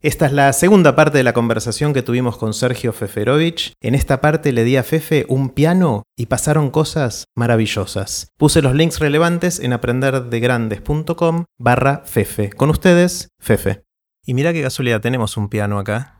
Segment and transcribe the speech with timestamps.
[0.00, 3.72] Esta es la segunda parte de la conversación que tuvimos con Sergio Feferovich.
[3.80, 8.28] En esta parte le di a Fefe un piano y pasaron cosas maravillosas.
[8.36, 12.50] Puse los links relevantes en aprenderdegrandes.com barra Fefe.
[12.50, 13.82] Con ustedes, Fefe.
[14.24, 16.14] Y mira qué casualidad, tenemos un piano acá.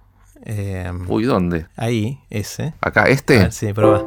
[0.44, 1.68] Eh, Uy, ¿dónde?
[1.76, 2.74] Ahí, ese.
[2.80, 3.52] ¿Acá, este?
[3.52, 4.04] sí, prueba.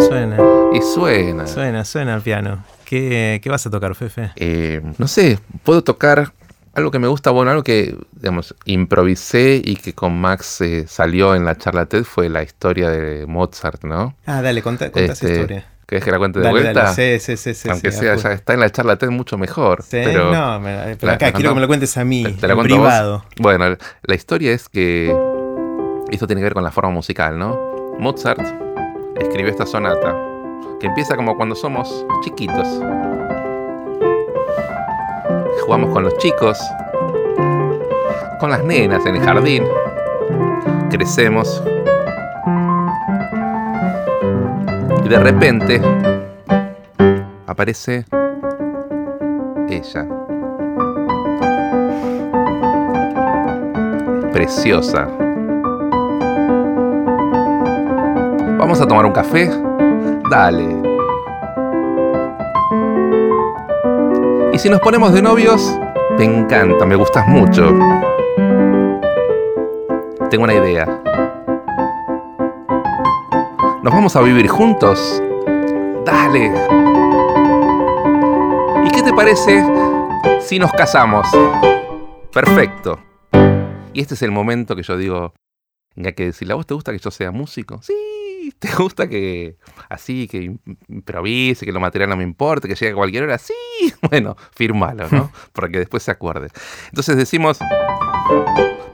[0.00, 0.38] Suena.
[0.72, 1.46] Y suena.
[1.46, 2.64] Suena, suena el piano.
[2.84, 4.32] ¿Qué, vas a tocar, Fefe?
[4.36, 6.34] Eh, no sé, puedo tocar
[6.74, 11.34] algo que me gusta, bueno, algo que, digamos, improvisé y que con Max eh, salió
[11.34, 14.14] en la charla TED fue la historia de Mozart, ¿no?
[14.24, 15.66] Ah, dale, contá, esa este, historia.
[15.86, 16.94] ¿Querés que la cuente de vuelta?
[16.94, 19.82] Sí, sí, sí, Aunque sea, ya está en la charla TED mucho mejor.
[19.82, 20.62] Sí, pero, no,
[20.98, 23.24] pero acá quiero que me lo cuentes a mí, te, en privado.
[23.36, 25.14] Bueno, la historia es que
[26.10, 27.96] esto tiene que ver con la forma musical, ¿no?
[27.98, 28.40] Mozart
[29.20, 30.16] escribió esta sonata
[30.80, 32.66] que empieza como cuando somos chiquitos
[35.62, 36.58] jugamos con los chicos,
[38.40, 39.64] con las nenas en el jardín,
[40.90, 41.62] crecemos
[45.04, 45.80] y de repente
[47.46, 48.04] aparece
[49.68, 50.06] ella.
[54.32, 55.08] Preciosa.
[58.58, 59.50] ¿Vamos a tomar un café?
[60.30, 60.91] Dale.
[64.52, 65.78] Y si nos ponemos de novios,
[66.18, 67.70] te encanta, me gustas mucho.
[70.28, 70.84] Tengo una idea.
[73.82, 75.22] ¿Nos vamos a vivir juntos?
[76.04, 76.52] Dale.
[78.84, 79.64] ¿Y qué te parece
[80.40, 81.26] si nos casamos?
[82.30, 82.98] Perfecto.
[83.94, 85.32] Y este es el momento que yo digo,
[85.96, 87.80] ya que decirle, ¿a vos te gusta que yo sea músico?
[87.80, 87.94] Sí,
[88.58, 89.56] ¿te gusta que
[89.88, 90.56] así, que
[90.88, 93.38] improvise, que lo material no me importe, que llegue a cualquier hora?
[93.38, 93.54] Sí,
[94.10, 95.30] bueno, firmalo, ¿no?
[95.52, 96.48] Para que después se acuerde.
[96.88, 97.58] Entonces decimos,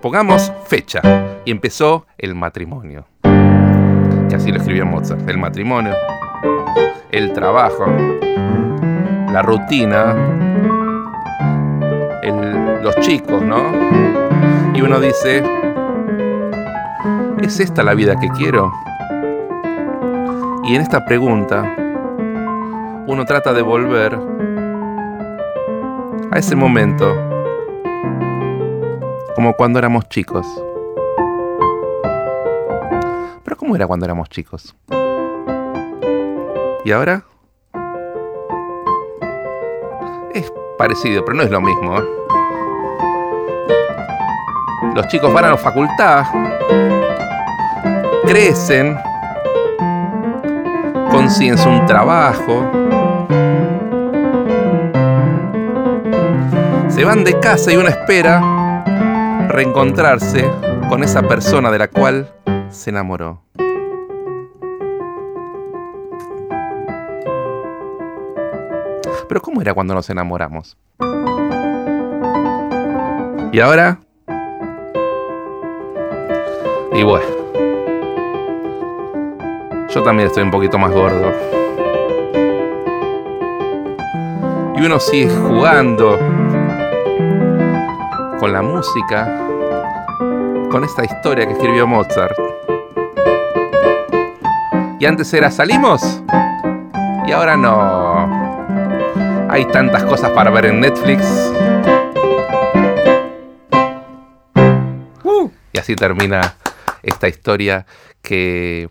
[0.01, 1.01] pongamos fecha.
[1.45, 3.07] Y empezó el matrimonio.
[3.23, 5.27] Que así lo escribió Mozart.
[5.29, 5.95] El matrimonio,
[7.11, 7.87] el trabajo,
[9.33, 10.15] la rutina,
[12.83, 13.73] los chicos, ¿no?
[14.75, 15.43] Y uno dice,
[17.41, 18.73] ¿es esta la vida que quiero?
[20.69, 21.63] Y en esta pregunta,
[23.07, 24.15] uno trata de volver
[26.31, 27.07] a ese momento,
[29.35, 30.47] como cuando éramos chicos.
[33.45, 34.77] Pero ¿cómo era cuando éramos chicos?
[36.85, 37.25] ¿Y ahora?
[40.35, 41.97] Es parecido, pero no es lo mismo.
[44.95, 46.27] Los chicos van a la facultad,
[48.27, 48.99] crecen,
[51.29, 52.71] consiguen un trabajo,
[56.89, 60.51] se van de casa y uno espera reencontrarse
[60.89, 62.33] con esa persona de la cual
[62.71, 63.43] se enamoró.
[69.29, 70.79] Pero ¿cómo era cuando nos enamoramos?
[73.53, 74.01] ¿Y ahora?
[76.95, 77.38] Y bueno.
[79.91, 81.33] Yo también estoy un poquito más gordo.
[84.77, 86.19] Y uno sigue jugando
[88.39, 89.27] con la música,
[90.71, 92.39] con esta historia que escribió Mozart.
[95.01, 96.23] Y antes era salimos
[97.27, 98.29] y ahora no.
[99.49, 101.25] Hay tantas cosas para ver en Netflix.
[105.25, 105.51] Uh.
[105.73, 106.57] y así termina
[107.03, 107.87] esta historia
[108.21, 108.91] que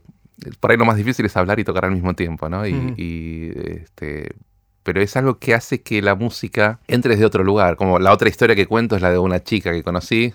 [0.59, 2.65] por ahí lo más difícil es hablar y tocar al mismo tiempo, ¿no?
[2.67, 4.35] Y, este,
[4.83, 7.75] pero es algo que hace que la música entre desde otro lugar.
[7.75, 10.31] Como la otra historia que cuento es la de una chica que conocí.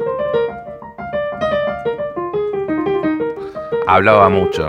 [3.87, 4.69] Hablaba mucho.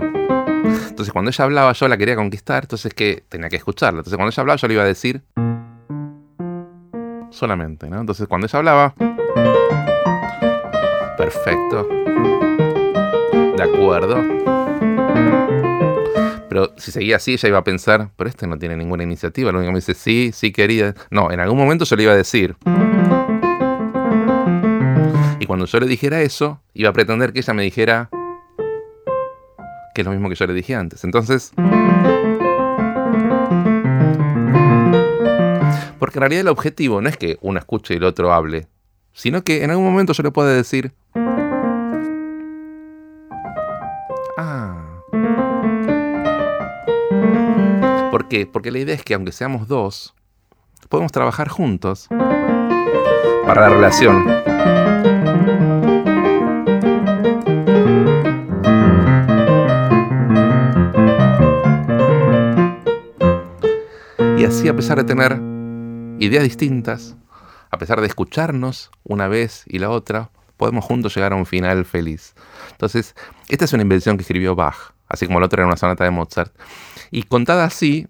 [0.64, 4.00] Entonces cuando ella hablaba yo la quería conquistar, entonces que tenía que escucharla.
[4.00, 5.22] Entonces cuando ella hablaba yo le iba a decir
[7.30, 8.00] solamente, ¿no?
[8.00, 8.94] Entonces cuando ella hablaba,
[11.18, 11.88] perfecto,
[13.57, 14.62] de acuerdo.
[16.50, 19.51] Pero si seguía así, ella iba a pensar, pero este no tiene ninguna iniciativa.
[19.51, 20.94] Lo único que me dice, sí, sí quería.
[21.10, 22.56] No, en algún momento yo le iba a decir.
[25.39, 28.10] Y cuando yo le dijera eso, iba a pretender que ella me dijera
[29.94, 31.04] que es lo mismo que yo le dije antes.
[31.04, 31.51] Entonces...
[35.98, 38.68] Porque en realidad el objetivo no es que uno escuche y el otro hable,
[39.13, 40.92] sino que en algún momento yo le pueda decir,
[48.51, 50.15] Porque la idea es que aunque seamos dos,
[50.89, 54.25] podemos trabajar juntos para la relación.
[64.39, 65.39] Y así, a pesar de tener
[66.18, 67.15] ideas distintas,
[67.69, 71.85] a pesar de escucharnos una vez y la otra, podemos juntos llegar a un final
[71.85, 72.33] feliz.
[72.71, 73.15] Entonces,
[73.47, 76.09] esta es una invención que escribió Bach, así como la otra era una sonata de
[76.09, 76.51] Mozart.
[77.12, 78.07] Y contada así,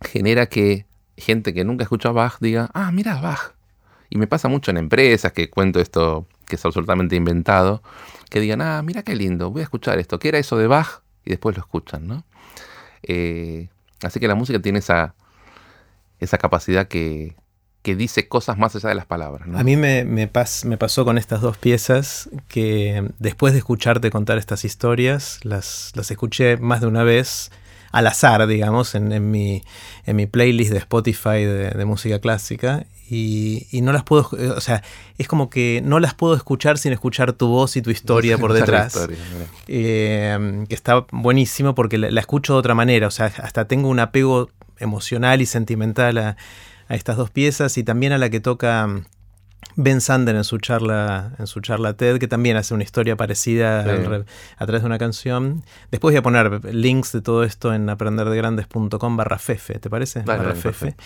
[0.00, 0.86] genera que
[1.16, 3.54] gente que nunca escuchó Bach diga, ah, mira Bach.
[4.10, 7.82] Y me pasa mucho en empresas que cuento esto que es absolutamente inventado,
[8.30, 10.18] que digan, ah, mira qué lindo, voy a escuchar esto.
[10.18, 11.02] ¿Qué era eso de Bach?
[11.24, 12.24] Y después lo escuchan, ¿no?
[13.02, 13.68] Eh,
[14.02, 15.14] así que la música tiene esa,
[16.20, 17.36] esa capacidad que,
[17.82, 19.48] que dice cosas más allá de las palabras.
[19.54, 24.64] A mí me, me, pasó con estas dos piezas que después de escucharte contar estas
[24.64, 27.50] historias, las, las escuché más de una vez
[27.98, 29.62] al azar, digamos, en, mi,
[30.06, 32.86] en mi playlist de Spotify de, música clásica.
[33.10, 34.82] Y, no las puedo, o sea,
[35.16, 38.52] es como que no las puedo escuchar sin escuchar tu voz y tu historia por
[38.52, 39.08] detrás.
[39.66, 43.98] Eh, que está buenísimo porque la, escucho de otra manera, o sea, hasta tengo un
[43.98, 46.36] apego emocional y sentimental a,
[46.88, 48.88] a estas dos piezas y también a la que toca
[49.80, 53.82] Ben Sander en su charla, en su charla TED, que también hace una historia parecida
[53.82, 55.62] a través de una canción.
[55.92, 60.22] Después voy a poner links de todo esto en aprenderdegrandes.com barra fefe, ¿te parece?
[60.22, 60.96] barra fefe.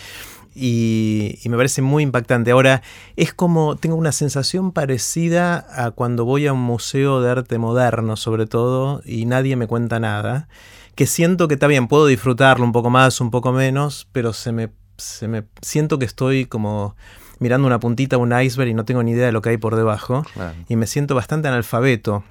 [0.55, 2.49] Y, y, me parece muy impactante.
[2.49, 2.81] Ahora,
[3.15, 8.15] es como, tengo una sensación parecida a cuando voy a un museo de arte moderno,
[8.15, 10.47] sobre todo, y nadie me cuenta nada,
[10.95, 14.71] que siento que también puedo disfrutarlo un poco más, un poco menos, pero se me,
[14.97, 16.95] se me siento que estoy como
[17.39, 19.75] mirando una puntita, un iceberg y no tengo ni idea de lo que hay por
[19.75, 20.25] debajo.
[20.67, 22.23] Y me siento bastante analfabeto,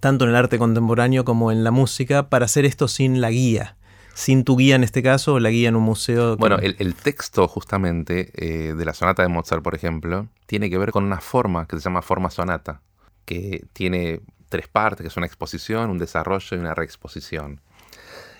[0.00, 3.76] tanto en el arte contemporáneo como en la música, para hacer esto sin la guía.
[4.14, 6.36] Sin tu guía en este caso, o la guía en un museo.
[6.38, 10.90] Bueno, el, texto justamente eh, de la sonata de Mozart, por ejemplo, tiene que ver
[10.90, 12.80] con una forma que se llama forma sonata,
[13.26, 17.60] que tiene tres partes, que es una exposición, un desarrollo y una reexposición.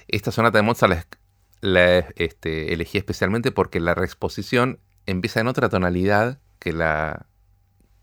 [0.08, 1.16] Esta sonata de Mozart
[1.60, 7.26] la, este, elegí especialmente porque la reexposición empieza en otra tonalidad que la,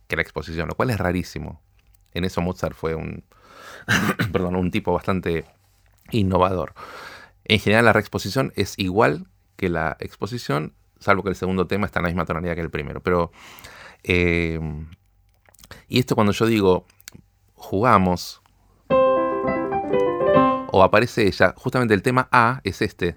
[0.07, 1.61] que la exposición, lo cual es rarísimo.
[2.13, 3.23] En eso Mozart fue un,
[4.31, 5.45] perdón, un tipo bastante
[6.11, 6.73] innovador.
[7.45, 12.00] En general la reexposición es igual que la exposición, salvo que el segundo tema está
[12.00, 13.01] en la misma tonalidad que el primero.
[13.01, 13.31] Pero,
[14.03, 14.59] eh,
[15.88, 16.85] y esto cuando yo digo
[17.55, 18.41] jugamos
[20.75, 23.13] o aparece ella, justamente el tema A es este.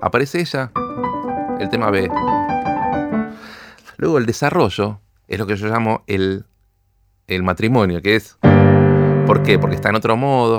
[0.00, 0.72] Aparece ella,
[1.58, 2.10] el tema B.
[3.96, 6.44] Luego el desarrollo es lo que yo llamo el,
[7.26, 8.38] el matrimonio, que es...
[9.26, 9.58] ¿Por qué?
[9.58, 10.58] Porque está en otro modo.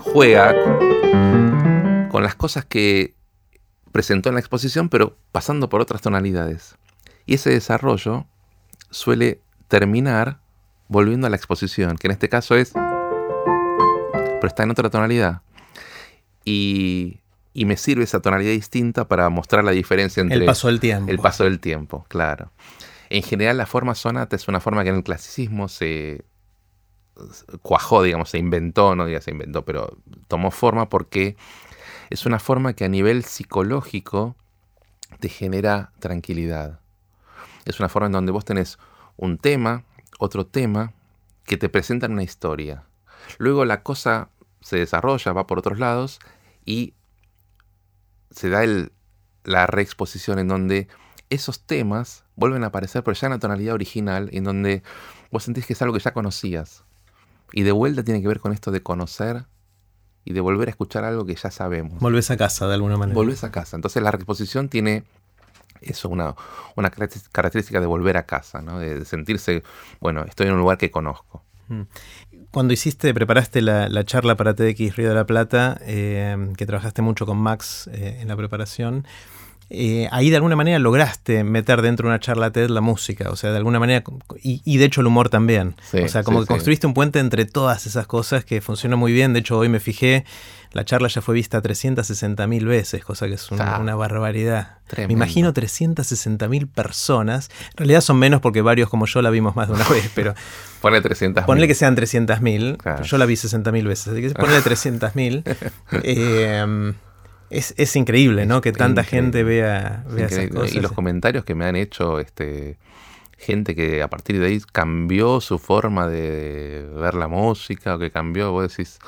[0.00, 0.54] Juega
[2.10, 3.14] con, las cosas que
[3.92, 6.76] presentó en la exposición, pero pasando por otras tonalidades.
[7.24, 8.26] Y ese desarrollo
[8.90, 10.40] suele terminar
[10.88, 12.72] volviendo a la exposición, que en este caso es...
[12.72, 15.42] Pero está en otra tonalidad.
[16.44, 17.20] Y
[17.56, 20.36] y me sirve esa tonalidad distinta para mostrar la diferencia entre...
[20.36, 21.10] El paso del tiempo.
[21.10, 22.52] El paso del tiempo, claro.
[23.08, 26.26] En general la forma sonata es una forma que en el clasicismo se
[27.62, 29.96] cuajó, digamos, se inventó, no diga se inventó, pero
[30.28, 31.38] tomó forma porque
[32.10, 34.36] es una forma que a nivel psicológico
[35.18, 36.80] te genera tranquilidad.
[37.64, 38.78] Es una forma en donde vos tenés
[39.16, 39.84] un tema,
[40.18, 40.92] otro tema,
[41.46, 42.84] que te presentan una historia.
[43.38, 44.28] Luego la cosa
[44.60, 46.18] se desarrolla, va por otros lados
[46.66, 46.92] y
[48.30, 48.92] se da el,
[49.44, 50.88] la reexposición en donde
[51.30, 54.82] esos temas vuelven a aparecer, pero ya en la tonalidad original, en donde
[55.30, 56.84] vos sentís que es algo que ya conocías.
[57.52, 59.46] Y de vuelta tiene que ver con esto de conocer
[60.24, 62.00] y de volver a escuchar algo que ya sabemos.
[62.00, 63.14] Volvés a casa de alguna manera.
[63.14, 63.76] Volvés a casa.
[63.76, 65.04] Entonces la reexposición tiene
[65.80, 66.34] eso, una,
[66.74, 68.78] una característica de volver a casa, ¿no?
[68.78, 69.62] de sentirse,
[70.00, 71.42] bueno, estoy en un lugar que conozco.
[72.56, 77.26] Cuando hiciste, preparaste la, charla para TDX Río de la Plata, eh, que trabajaste mucho
[77.26, 79.04] con Max eh, en la preparación,
[79.68, 83.36] eh, ahí de alguna manera lograste meter dentro de una charla TED la música, o
[83.36, 84.04] sea, de alguna manera,
[84.40, 85.74] y, de hecho el humor también.
[85.92, 89.32] o sea, como que construiste un puente entre todas esas cosas que funciona muy bien.
[89.32, 90.24] De hecho, hoy me fijé,
[90.72, 94.78] la charla ya fue vista 360 mil veces, cosa que es una, barbaridad.
[94.96, 97.50] Me imagino 360 mil personas.
[97.72, 100.34] En realidad son menos porque varios como yo la vimos más de una vez, pero...
[100.80, 102.78] Ponle 300 Ponle que sean 300 mil.
[103.02, 105.42] Yo la vi 60 mil veces, así que ponle 300 mil.
[106.04, 106.94] eh,
[107.50, 108.60] es, increíble, ¿no?
[108.60, 110.74] Que tanta gente vea, esas cosas.
[110.74, 112.78] Y los comentarios que me han hecho este,
[113.38, 118.10] gente que a partir de ahí cambió su forma de ver la música, o que
[118.10, 118.98] cambió, vos decís,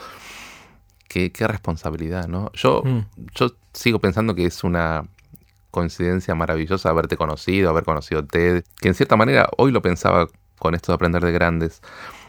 [1.09, 2.51] qué, qué responsabilidad, ¿no?
[2.53, 3.07] Yo, mm.
[3.35, 5.05] yo sigo pensando que es una
[5.71, 10.29] coincidencia maravillosa haberte conocido, haber conocido Ted, que en cierta manera hoy lo pensaba
[10.59, 11.83] con esto de aprender de grandes.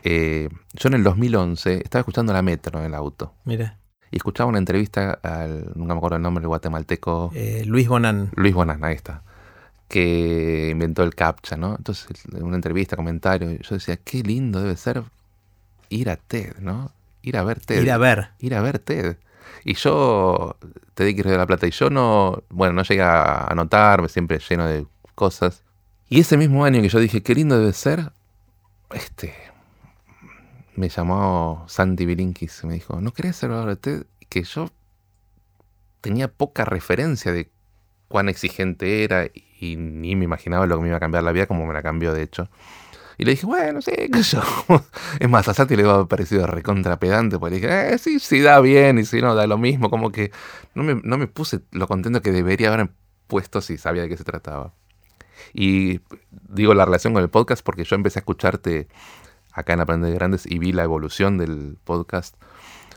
[0.04, 3.34] Eh, yo en el 2011 estaba escuchando la metro en el auto.
[3.46, 3.78] Mira.
[4.12, 7.32] Y escuchaba una entrevista al, nunca me acuerdo el nombre, el guatemalteco.
[7.36, 8.32] Eh, Luis Bonan.
[8.36, 9.24] Luis Bonan, ahí está.
[9.88, 11.75] Que inventó el CAPTCHA, ¿no?
[11.75, 15.04] Entonces, en una entrevista, comentario, yo decía, qué lindo debe ser
[15.89, 16.92] ir a TED, ¿no?
[17.22, 17.82] Ir a ver TED.
[17.82, 18.30] Ir a ver.
[18.39, 19.18] Ir a ver TED.
[19.63, 20.56] Y yo
[20.94, 24.39] te di que de la plata y yo no, bueno, no llegué a anotarme, siempre
[24.39, 24.86] lleno de
[25.16, 25.63] cosas.
[26.08, 28.12] Y ese mismo año que yo dije, qué lindo debe ser,
[28.92, 29.34] este,
[30.79, 34.05] me llamó Santi Bilinkis y me dijo, ¿no querés ser de TED?
[34.29, 34.69] Que yo
[36.00, 37.50] tenía poca referencia de
[38.07, 39.25] cuán exigente era
[39.59, 41.83] y ni me imaginaba lo que me iba a cambiar la vida como me la
[41.83, 42.50] cambió de hecho.
[43.17, 44.41] Y le dije, bueno, sí, qué yo.
[45.19, 48.39] es más, a Santi le había parecido recontra pedante, porque le dije, eh, sí, sí,
[48.39, 49.89] da bien, y si no, da lo mismo.
[49.89, 50.31] Como que
[50.74, 52.89] no me, no me puse lo contento que debería haber
[53.27, 54.74] puesto si sabía de qué se trataba.
[55.53, 56.00] Y
[56.31, 58.88] digo la relación con el podcast porque yo empecé a escucharte
[59.60, 62.36] acá en Aprender Grandes y vi la evolución del podcast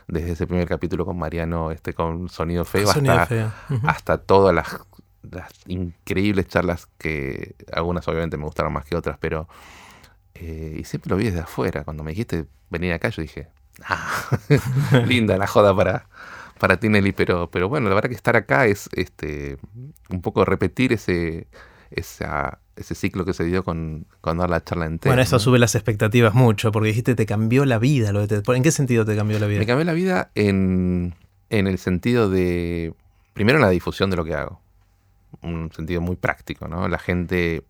[0.07, 3.53] desde ese primer capítulo con Mariano, este con sonido feo, hasta,
[3.83, 4.85] hasta todas las,
[5.67, 9.47] increíbles charlas que algunas obviamente me gustaron más que otras, pero
[10.35, 11.83] eh, y siempre lo vi desde afuera.
[11.83, 13.49] Cuando me dijiste venir acá, yo dije,
[13.85, 14.39] ah,
[15.05, 16.07] linda la joda para,
[16.59, 19.57] para ti, Nelly, pero, pero bueno, la verdad que estar acá es este
[20.09, 21.47] un poco repetir ese,
[21.91, 25.11] esa, ese ciclo que se dio con, con dar la charla entera.
[25.11, 28.11] Bueno, eso sube las expectativas mucho, porque dijiste te cambió la vida.
[28.11, 29.59] Lo de ¿En qué sentido te cambió la vida?
[29.59, 31.15] Me cambió la vida en,
[31.49, 32.93] en el sentido de,
[33.33, 34.59] primero en la difusión de lo que hago.
[35.41, 36.87] Un sentido muy práctico, ¿no?
[36.87, 37.63] La gente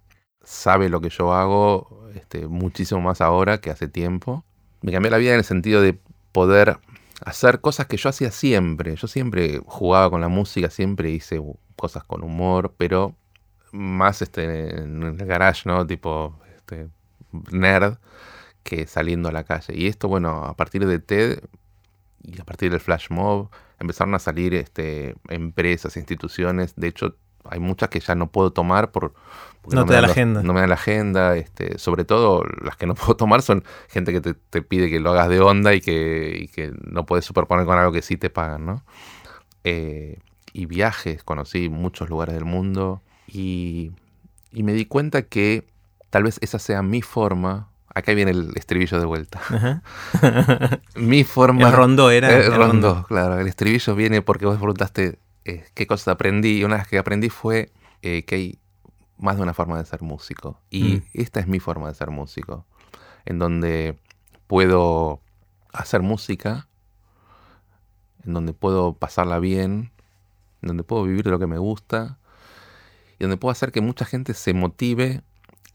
[0.44, 4.44] sabe lo que yo hago este, muchísimo más ahora que hace tiempo.
[4.82, 5.98] Me cambió la vida en el sentido de
[6.32, 6.78] poder
[7.26, 8.96] hacer cosas que yo hacía siempre.
[8.96, 11.42] Yo siempre jugaba con la música, siempre hice
[11.76, 13.16] cosas con humor, pero
[13.74, 15.86] más este, en el garage, ¿no?
[15.86, 16.88] Tipo este,
[17.52, 17.98] nerd,
[18.64, 19.74] que saliendo a la calle.
[19.76, 21.40] Y esto, bueno, a partir de TED
[22.22, 23.50] y a partir del flash mob,
[23.80, 26.74] empezaron a salir este, empresas, instituciones.
[26.76, 29.14] De hecho, hay muchas que ya no puedo tomar por...
[29.72, 30.44] No, te da la agenda.
[30.44, 31.36] No me da la agenda.
[31.36, 35.12] Este, sobre todo las que no puedo tomar son gente que te, pide que lo
[35.12, 38.30] hagas de onda y que, y que, no puedes superponer con algo que sí te
[38.30, 38.84] pagan, ¿no?
[39.64, 40.20] Eh,
[40.54, 43.02] y viajes, conocí muchos lugares del mundo.
[43.34, 43.92] Y,
[44.52, 45.66] me di cuenta que
[46.10, 47.70] tal vez esa sea mi forma.
[47.96, 49.42] Acá viene el estribillo de vuelta.
[50.96, 51.68] mi forma.
[51.68, 52.32] El rondó era.
[52.32, 53.40] El, rondó, claro.
[53.40, 56.60] El estribillo viene porque vos preguntaste eh, qué cosas aprendí.
[56.60, 57.72] Y una de las que aprendí fue
[58.02, 58.60] eh, que hay
[59.18, 60.60] más de una forma de ser músico.
[60.70, 61.04] Y mm.
[61.14, 62.66] esta es mi forma de ser músico.
[63.26, 63.98] En donde
[64.48, 65.22] puedo
[65.72, 66.68] hacer música,
[68.26, 69.92] en donde puedo pasarla bien,
[70.62, 72.18] en donde puedo vivir de lo que me gusta
[73.24, 75.22] y donde puedo hacer que mucha gente se motive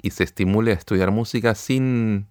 [0.02, 2.26] y se estimule a estudiar música sin,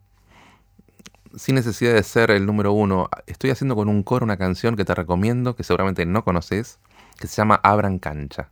[1.36, 3.10] sin necesidad de ser el número uno.
[3.26, 6.78] Estoy haciendo con un coro una canción que te recomiendo, que seguramente no conoces,
[7.20, 8.52] que se llama Abran Cancha,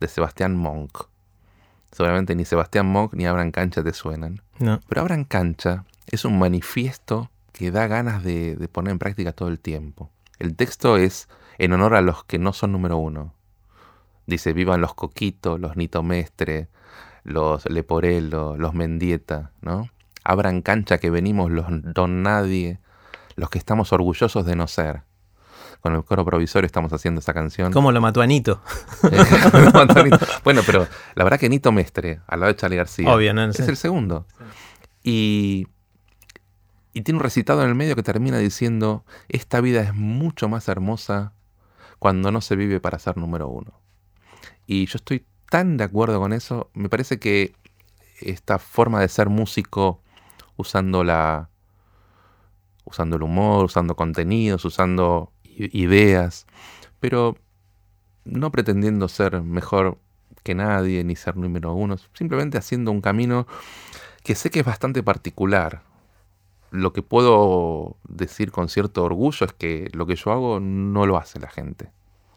[0.00, 1.06] de Sebastián Monk.
[1.92, 4.42] Seguramente ni Sebastián Monk ni Abran Cancha te suenan.
[4.58, 4.80] No.
[4.88, 9.48] Pero Abran Cancha es un manifiesto que da ganas de, de poner en práctica todo
[9.48, 10.10] el tiempo.
[10.40, 13.32] El texto es en honor a los que no son número uno.
[14.26, 16.68] Dice, vivan los Coquitos, los Nito Mestre,
[17.24, 19.88] los Leporello, los Mendieta, ¿no?
[20.24, 22.78] Abran cancha que venimos los Don Nadie,
[23.36, 25.02] los que estamos orgullosos de no ser.
[25.80, 27.72] Con el coro provisorio estamos haciendo esa canción.
[27.72, 28.60] ¿Cómo lo mató a Nito?
[30.44, 33.08] bueno, pero la verdad que Nito Mestre, al lado de Charlie García,
[33.48, 34.26] es el segundo.
[35.02, 35.66] Y,
[36.92, 40.68] y tiene un recitado en el medio que termina diciendo, esta vida es mucho más
[40.68, 41.32] hermosa
[41.98, 43.79] cuando no se vive para ser número uno.
[44.66, 46.70] Y yo estoy tan de acuerdo con eso.
[46.74, 47.54] Me parece que
[48.20, 50.00] esta forma de ser músico
[50.56, 51.48] usando la
[52.84, 56.46] usando el humor, usando contenidos, usando ideas,
[56.98, 57.36] pero
[58.24, 59.98] no pretendiendo ser mejor
[60.42, 63.46] que nadie ni ser número uno, simplemente haciendo un camino
[64.24, 65.82] que sé que es bastante particular.
[66.70, 71.16] Lo que puedo decir con cierto orgullo es que lo que yo hago no lo
[71.16, 71.90] hace la gente.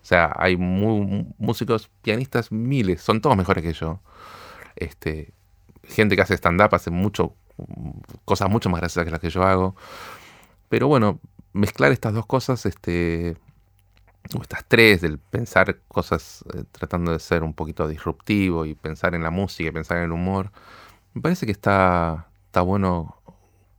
[0.04, 4.02] O sea, hay músicos, pianistas, miles, son todos mejores que yo.
[4.76, 5.34] Este,
[5.86, 7.36] gente que hace stand-up hace mucho,
[8.26, 9.78] cosas mucho más graciosas que las que yo hago.
[10.68, 11.22] Pero bueno,
[11.54, 13.38] mezclar estas dos cosas, este,
[14.38, 19.16] o estas tres, del pensar cosas eh, tratando de ser un poquito disruptivo y pensar
[19.16, 20.52] en la música y pensar en el humor,
[21.14, 23.16] me parece que está, está bueno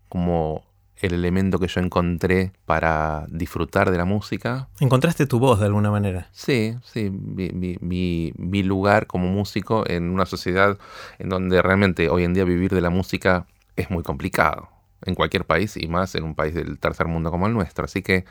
[0.08, 0.64] como
[1.04, 4.68] el elemento que yo encontré para disfrutar de la música.
[4.80, 6.28] ¿Encontraste tu voz de alguna manera?
[6.32, 10.78] Sí, sí, mi, lugar como músico en una sociedad
[11.18, 13.46] en donde realmente hoy en día vivir de la música
[13.76, 14.70] es muy complicado,
[15.04, 17.84] en cualquier país y más en un país del tercer mundo como el nuestro.
[17.84, 18.24] Así que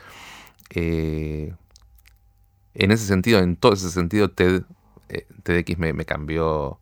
[0.70, 1.54] eh,
[2.74, 4.64] en ese sentido, en todo ese sentido, TED,
[5.10, 6.80] eh, TEDx me, me cambió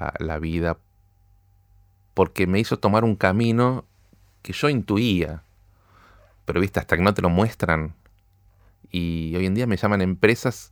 [0.00, 0.78] la, la vida
[2.14, 3.84] porque me hizo tomar un camino
[4.42, 5.42] que yo intuía,
[6.44, 7.94] pero viste, hasta que no te lo muestran.
[8.90, 10.70] Y hoy en día me llaman empresas,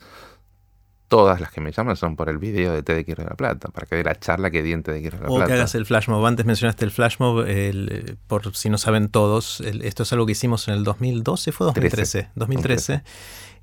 [1.09, 3.87] todas las que me llaman son por el video de TEDx de la Plata, para
[3.87, 5.33] que dé la charla que di en TEDx de la Plata.
[5.33, 6.25] O que hagas el flash mob.
[6.27, 10.27] Antes mencionaste el flash mob, el- por si no saben todos, el- esto es algo
[10.27, 12.29] que hicimos en el 2012, ¿fue 2013?
[12.35, 13.03] 2013,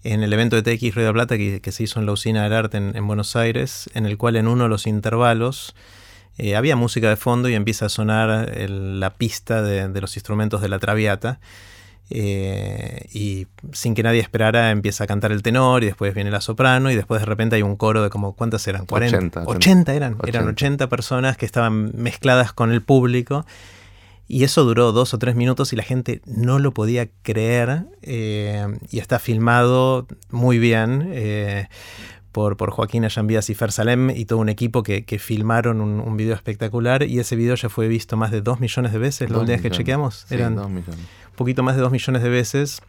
[0.04, 2.14] en el evento de TX Río de la Plata que, que se hizo en la
[2.14, 5.76] Usina del Arte en, en Buenos Aires, en el cual en uno de los intervalos
[6.38, 10.16] eh, había música de fondo y empieza a sonar el- la pista de, de los
[10.18, 11.40] instrumentos de la Traviata.
[12.12, 16.40] eh, y sin que nadie esperara empieza a cantar el tenor y después viene la
[16.40, 18.86] soprano y después de repente hay un coro de como ¿cuántas eran?
[18.86, 20.50] 40, 80, 80 eran, eran 80.
[20.52, 23.46] 80 personas que estaban mezcladas con el público
[24.28, 28.68] y eso duró dos o tres minutos y la gente no lo podía creer eh,
[28.92, 31.70] y está filmado muy bien eh,
[32.36, 36.02] por, por Joaquín Ayambías y Fer Salem y todo un equipo que, que filmaron un,
[36.02, 39.30] un video espectacular y ese video ya fue visto más de dos millones de veces
[39.30, 40.26] la Dos última vez que chequeamos.
[40.28, 40.84] Sí, Eran dos un
[41.38, 42.82] poquito más de dos millones de veces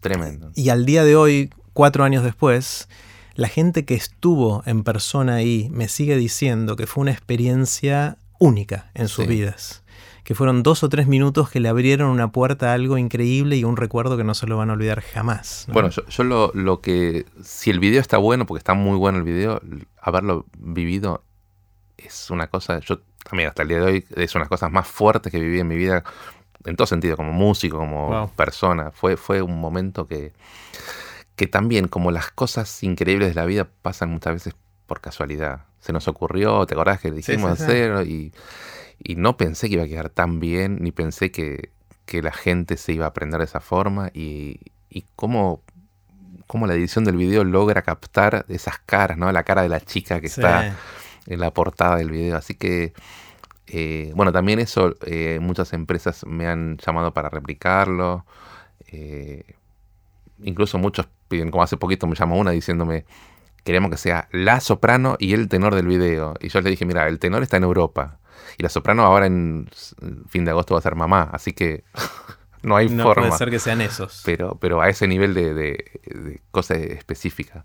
[0.00, 0.50] Tremendo.
[0.54, 2.88] y al día de hoy, cuatro años después,
[3.34, 8.90] la gente que estuvo en persona ahí me sigue diciendo que fue una experiencia única
[8.94, 9.30] en sus Sí.
[9.30, 9.82] vidas.
[10.24, 13.64] Que fueron dos o tres minutos que le abrieron una puerta a algo increíble y
[13.64, 15.66] un recuerdo que no se lo van a olvidar jamás.
[15.68, 15.74] ¿no?
[15.74, 17.26] Bueno, yo, yo lo, lo que.
[17.42, 19.60] Si el video está bueno, porque está muy bueno el video,
[20.00, 21.22] haberlo vivido
[21.98, 22.80] es una cosa.
[22.80, 25.38] Yo también hasta el día de hoy es una de las cosas más fuertes que
[25.40, 26.04] viví en mi vida,
[26.64, 28.30] en todo sentido, como músico, como Wow.
[28.30, 28.90] persona.
[28.92, 30.32] Fue, fue un momento que,
[31.36, 34.54] que también, como las cosas increíbles de la vida, pasan muchas veces
[34.86, 35.66] por casualidad.
[35.80, 37.62] Se nos ocurrió, ¿te acordás que dijimos sí, sí.
[37.64, 38.02] hacerlo?
[38.02, 38.32] Y,
[39.02, 41.70] y no pensé que iba a quedar tan bien, ni pensé que,
[42.06, 44.10] que la gente se iba a aprender de esa forma.
[44.14, 45.62] Y, y cómo,
[46.46, 49.30] cómo la edición del video logra captar esas caras, ¿no?
[49.32, 50.40] La cara de la chica que Sí.
[50.40, 50.76] está
[51.26, 52.36] en la portada del video.
[52.36, 52.92] Así que,
[53.66, 58.26] eh, bueno, también eso, eh, muchas empresas me han llamado para replicarlo.
[58.88, 59.44] eh,
[60.42, 63.04] incluso muchos piden, como hace poquito me llamó una diciéndome,
[63.64, 66.34] queremos que sea la soprano y el tenor del video.
[66.40, 68.18] Y yo le dije, mira, el tenor está en Europa.
[68.58, 69.68] Y la soprano ahora en
[70.28, 71.30] fin de agosto va a ser mamá.
[71.32, 71.84] Así que
[72.62, 74.22] no hay no forma puede ser que sean esos.
[74.24, 77.64] pero, pero a ese nivel de, de, de cosa específica.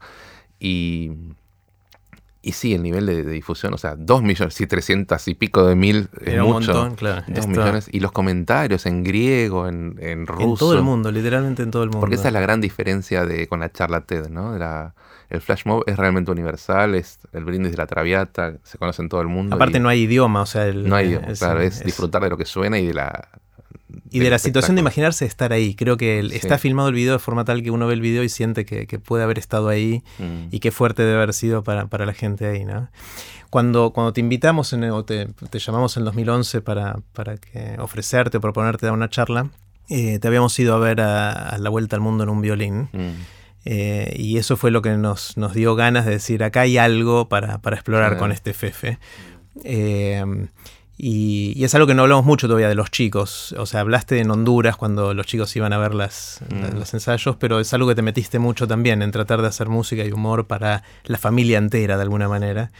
[0.60, 1.12] Y,
[2.42, 5.66] y sí, el nivel de, de difusión, o sea, dos millones, sí, trescientas y pico
[5.68, 7.24] de mil es Era un montón, claro.
[7.28, 7.90] Dos Esto- millones.
[7.92, 10.44] Y los comentarios en griego, en, en ruso.
[10.44, 12.00] En todo el mundo, literalmente en todo el mundo.
[12.00, 14.58] Porque esa es la gran diferencia de, con la charla TED, ¿no?
[14.58, 14.94] La-
[15.30, 19.10] el flash mob es realmente universal, es el brindis de la traviata, se conoce en
[19.10, 19.56] todo el mundo.
[19.56, 20.66] Aparte y no hay idioma, o sea...
[20.66, 22.94] el- no hay idioma, es- claro, es, es- disfrutar de lo que suena y de
[22.96, 23.28] la...
[24.12, 25.74] Y de la situación de imaginarse estar ahí.
[25.76, 26.38] Creo que el- Sí.
[26.38, 28.86] está filmado el video de forma tal que uno ve el video y siente que,
[28.88, 30.48] que puede haber estado ahí Mm.
[30.52, 32.90] y qué fuerte debe haber sido para, para la gente ahí, ¿no?
[33.50, 38.38] Cuando, cuando te invitamos en o te, te llamamos en 2011 para, para que ofrecerte
[38.38, 39.50] o proponerte dar una charla,
[39.90, 42.90] eh, te habíamos ido a ver a, a la vuelta al mundo en un violín.
[42.94, 43.10] Mm.
[43.66, 47.28] Eh, y eso fue lo que nos, nos dio ganas de decir, acá hay algo
[47.28, 49.00] para, para explorar con este Fefe.
[49.64, 50.24] Eh,
[51.02, 53.56] y, y es algo que no hablamos mucho todavía de los chicos.
[53.58, 56.62] O sea, hablaste en Honduras cuando los chicos iban a ver las, Mm.
[56.62, 59.70] la- los ensayos, pero es algo que te metiste mucho también en tratar de hacer
[59.70, 62.72] música y humor para la familia entera de alguna manera.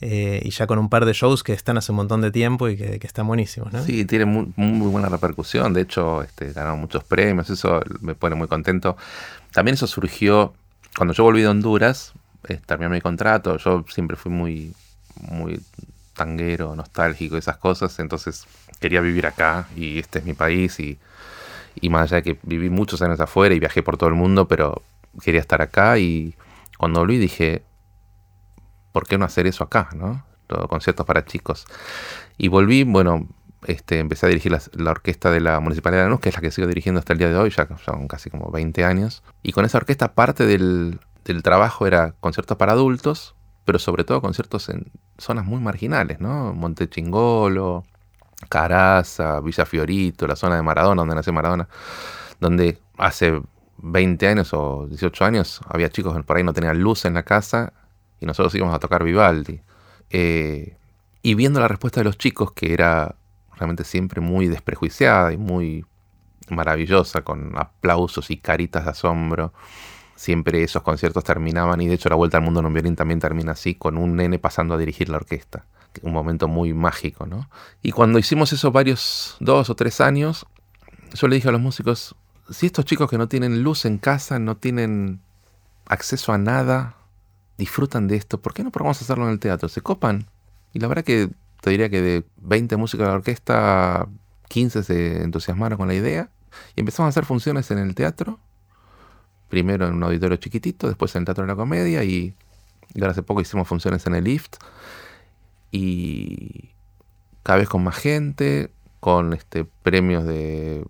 [0.00, 2.68] Eh, y ya con un par de shows que están hace un montón de tiempo
[2.68, 3.82] y que, que están buenísimos, ¿no?
[3.84, 5.72] Sí, tiene muy, muy buena repercusión.
[5.72, 7.48] De hecho, este, ganaron muchos premios.
[7.50, 8.96] Eso me pone muy contento.
[9.52, 10.52] También eso surgió
[10.96, 12.12] cuando yo volví de Honduras.
[12.48, 13.56] eh, terminé mi contrato.
[13.56, 14.74] Yo siempre fui muy,
[15.30, 15.58] muy
[16.14, 17.98] tanguero, nostálgico, esas cosas.
[17.98, 18.46] Entonces
[18.80, 20.78] quería vivir acá y este es mi país.
[20.80, 20.98] Y,
[21.80, 24.48] y más allá de que viví muchos años afuera y viajé por todo el mundo,
[24.48, 24.82] pero
[25.22, 25.98] quería estar acá.
[25.98, 26.34] Y
[26.78, 27.62] cuando volví dije,
[28.92, 29.90] ¿por qué no hacer eso acá?
[29.94, 30.24] ¿no?
[30.68, 31.66] Conciertos para chicos.
[32.38, 33.28] Y volví, bueno,
[33.66, 36.40] este, empecé a dirigir la, la orquesta de la Municipalidad de Lanús, que es la
[36.40, 39.22] que sigo dirigiendo hasta el día de hoy, ya son casi como 20 años.
[39.42, 44.20] Y con esa orquesta parte del, del trabajo era conciertos para adultos, pero sobre todo
[44.20, 46.52] conciertos en zonas muy marginales, ¿no?
[46.54, 47.84] Montechingolo,
[48.48, 51.68] Caraza, Villa Fiorito, la zona de Maradona, donde nació Maradona,
[52.40, 53.40] donde hace
[53.78, 57.22] 20 años o 18 años había chicos que por ahí no tenían luz en la
[57.22, 57.72] casa
[58.20, 59.60] y nosotros íbamos a tocar Vivaldi.
[60.10, 60.76] Eh,
[61.22, 63.16] y viendo la respuesta de los chicos, que era
[63.56, 65.84] realmente siempre muy desprejuiciada y muy
[66.50, 69.52] maravillosa, con aplausos y caritas de asombro,
[70.16, 73.20] siempre esos conciertos terminaban, y de hecho la Vuelta al Mundo en un violín también
[73.20, 75.66] termina así, con un nene pasando a dirigir la orquesta.
[76.02, 77.48] Un momento muy mágico, ¿no?
[77.82, 80.46] Y cuando hicimos eso varios, dos o tres años,
[81.14, 82.16] yo le dije a los músicos,
[82.50, 85.20] si estos chicos que no tienen luz en casa, no tienen
[85.86, 86.96] acceso a nada,
[87.58, 89.68] disfrutan de esto, ¿por qué no probamos a hacerlo en el teatro?
[89.68, 90.26] ¿Se copan?
[90.72, 94.08] Y la verdad que te diría que de 20 músicos de la orquesta,
[94.48, 96.28] 15 se entusiasmaron con la idea
[96.76, 98.38] y empezamos a hacer funciones en el teatro.
[99.48, 102.34] Primero en un auditorio chiquitito, después en el Teatro de la Comedia y,
[102.96, 104.56] ahora hace poco hicimos funciones en el Lift.
[105.70, 106.70] Y
[107.42, 110.84] cada vez con más gente, con este, premios de...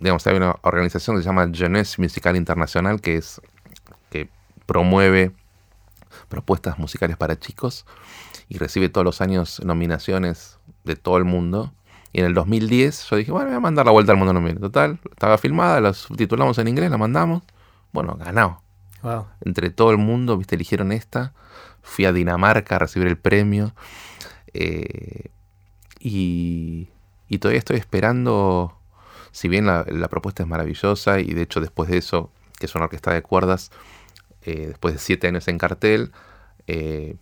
[0.00, 3.40] Digamos, hay una organización que se llama Jeunesse Musical Internacional que es
[4.10, 4.28] que
[4.66, 5.32] promueve
[6.28, 7.86] propuestas musicales para chicos
[8.48, 11.72] y recibe todos los años nominaciones de todo el mundo.
[12.12, 14.66] Y en el 2010 yo dije, bueno, voy a mandar la vuelta al mundo nominado.
[14.66, 17.42] Total, estaba filmada, la subtitulamos en inglés, la mandamos.
[17.94, 18.60] Bueno, ganado.
[19.40, 21.32] Entre todo el mundo, viste, eligieron esta.
[21.80, 23.72] Fui a Dinamarca a recibir el premio.
[24.52, 25.30] Eh,
[26.00, 26.88] y,
[27.28, 28.76] y, todavía estoy esperando,
[29.30, 32.86] si bien la, propuesta es maravillosa, y de hecho después de eso, que es una
[32.86, 33.70] orquesta de cuerdas,
[34.42, 36.10] eh, después de siete años en cartel,
[36.66, 37.14] eh,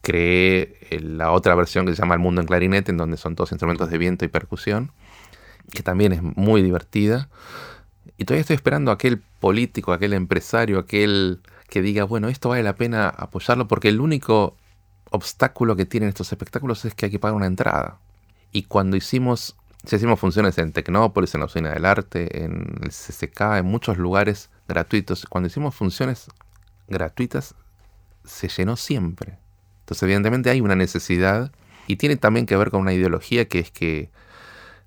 [0.00, 3.52] creé la otra versión que se llama El Mundo en Clarinete, en donde son todos
[3.52, 4.90] instrumentos de viento y percusión,
[5.70, 7.28] que también es muy divertida.
[8.16, 12.62] Y todavía estoy esperando a aquel político, aquel empresario, aquel que diga, bueno, esto vale
[12.62, 14.56] la pena apoyarlo porque el único
[15.10, 17.98] obstáculo que tienen estos espectáculos es que hay que pagar una entrada.
[18.52, 22.90] Y cuando hicimos, si hicimos funciones en Tecnópolis, en la Usina del Arte, en el
[22.90, 26.26] CCK, en muchos lugares gratuitos, cuando hicimos funciones
[26.88, 27.54] gratuitas,
[28.24, 29.38] se llenó siempre.
[29.80, 31.52] Entonces, evidentemente hay una necesidad
[31.86, 34.10] y tiene también que ver con una ideología que es que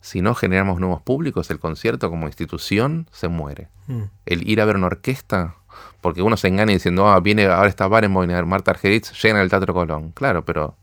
[0.03, 3.69] si no generamos nuevos públicos, el concierto como institución se muere.
[3.87, 4.01] Mm.
[4.25, 5.55] El ir a ver una orquesta,
[6.01, 9.73] porque uno se engaña diciendo, ah, viene, ahora está Barenboim, Marta Argerich, llegan el Teatro
[9.73, 10.11] Colón.
[10.11, 10.75] Claro, pero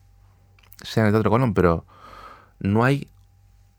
[0.83, 1.85] llegan el Teatro Colón, pero
[2.61, 3.09] no hay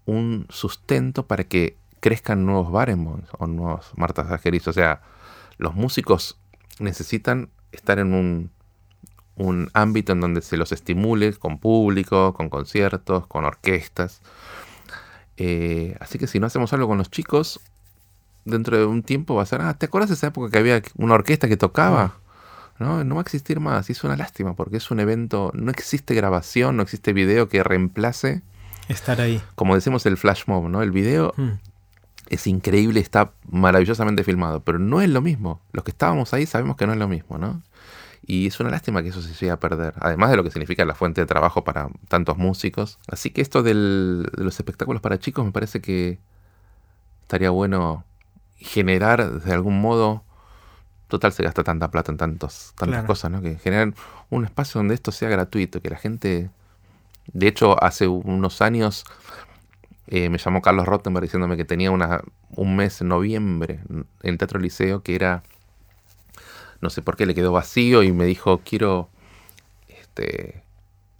[0.06, 4.68] un sustento para que crezcan nuevos Barenboim o nuevos Marta Argerich.
[4.68, 5.02] O sea,
[5.58, 6.38] los músicos
[6.78, 8.52] necesitan estar en un
[9.38, 14.22] un ámbito en donde se los estimule con público, con conciertos, con orquestas.
[15.38, 17.60] Eh, así que si no hacemos algo con los chicos,
[18.46, 20.82] dentro de un tiempo va a ser, ah, ¿te acuerdas de esa época que había
[20.96, 22.16] una orquesta que tocaba?
[22.80, 23.04] ¿No?
[23.04, 23.90] no va a existir más.
[23.90, 27.64] Y es una lástima porque es un evento, no existe grabación, no existe video que
[27.64, 28.42] reemplace.
[28.88, 29.42] Estar ahí.
[29.54, 30.82] Como decimos el flash mob, ¿no?
[30.82, 31.52] El video mm.
[32.30, 35.62] es increíble, está maravillosamente filmado, pero no es lo mismo.
[35.74, 37.62] Los que estábamos ahí sabemos que no es lo mismo, ¿no?
[38.24, 40.86] Y es una lástima que eso se llegue a perder, además de lo que significa
[40.86, 43.00] la fuente de trabajo para tantos músicos.
[43.08, 46.20] Así que esto de los espectáculos para chicos me parece que
[47.24, 48.06] estaría bueno
[48.58, 50.24] generar de algún modo,
[51.08, 53.42] total se gasta tanta plata en tantos, tantas cosas, ¿no?
[53.42, 53.94] Que generar
[54.30, 56.50] un espacio donde esto sea gratuito, que la gente...
[57.34, 59.06] De hecho, hace unos años
[60.08, 62.22] eh, me llamó Carlos Rottenberg diciéndome que tenía una,
[62.56, 65.44] un mes en noviembre en el Teatro Liceo que era
[66.82, 69.10] no sé por qué le quedó vacío y me dijo, quiero
[69.88, 70.64] este,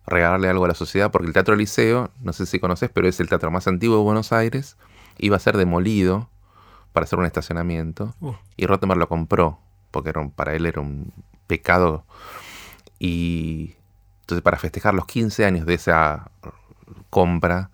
[0.06, 3.20] regalarle algo a la sociedad, porque el Teatro Liceo, no sé si conoces, pero es
[3.20, 4.78] el teatro más antiguo de Buenos Aires,
[5.18, 6.30] iba a ser demolido
[6.94, 8.34] para hacer un estacionamiento, uh.
[8.58, 9.60] y Rottenberg lo compró,
[9.92, 11.14] porque para él era un
[11.48, 12.06] pecado.
[13.00, 13.76] Y
[14.22, 16.32] entonces para festejar los 15 años de esa
[17.10, 17.70] compra,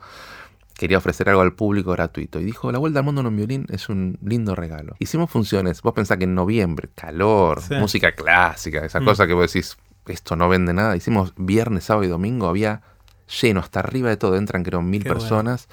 [0.78, 2.40] quería ofrecer algo al público gratuito.
[2.40, 4.96] Y dijo, la vuelta al mundo en un violín es un lindo regalo.
[5.00, 9.06] Hicimos funciones, vos pensás que en noviembre, calor, música clásica, esa mm.
[9.06, 10.96] cosa que vos decís, esto no vende nada.
[10.96, 12.82] Hicimos viernes, sábado y domingo, había
[13.42, 15.68] lleno, hasta arriba de todo, entran creo mil personas.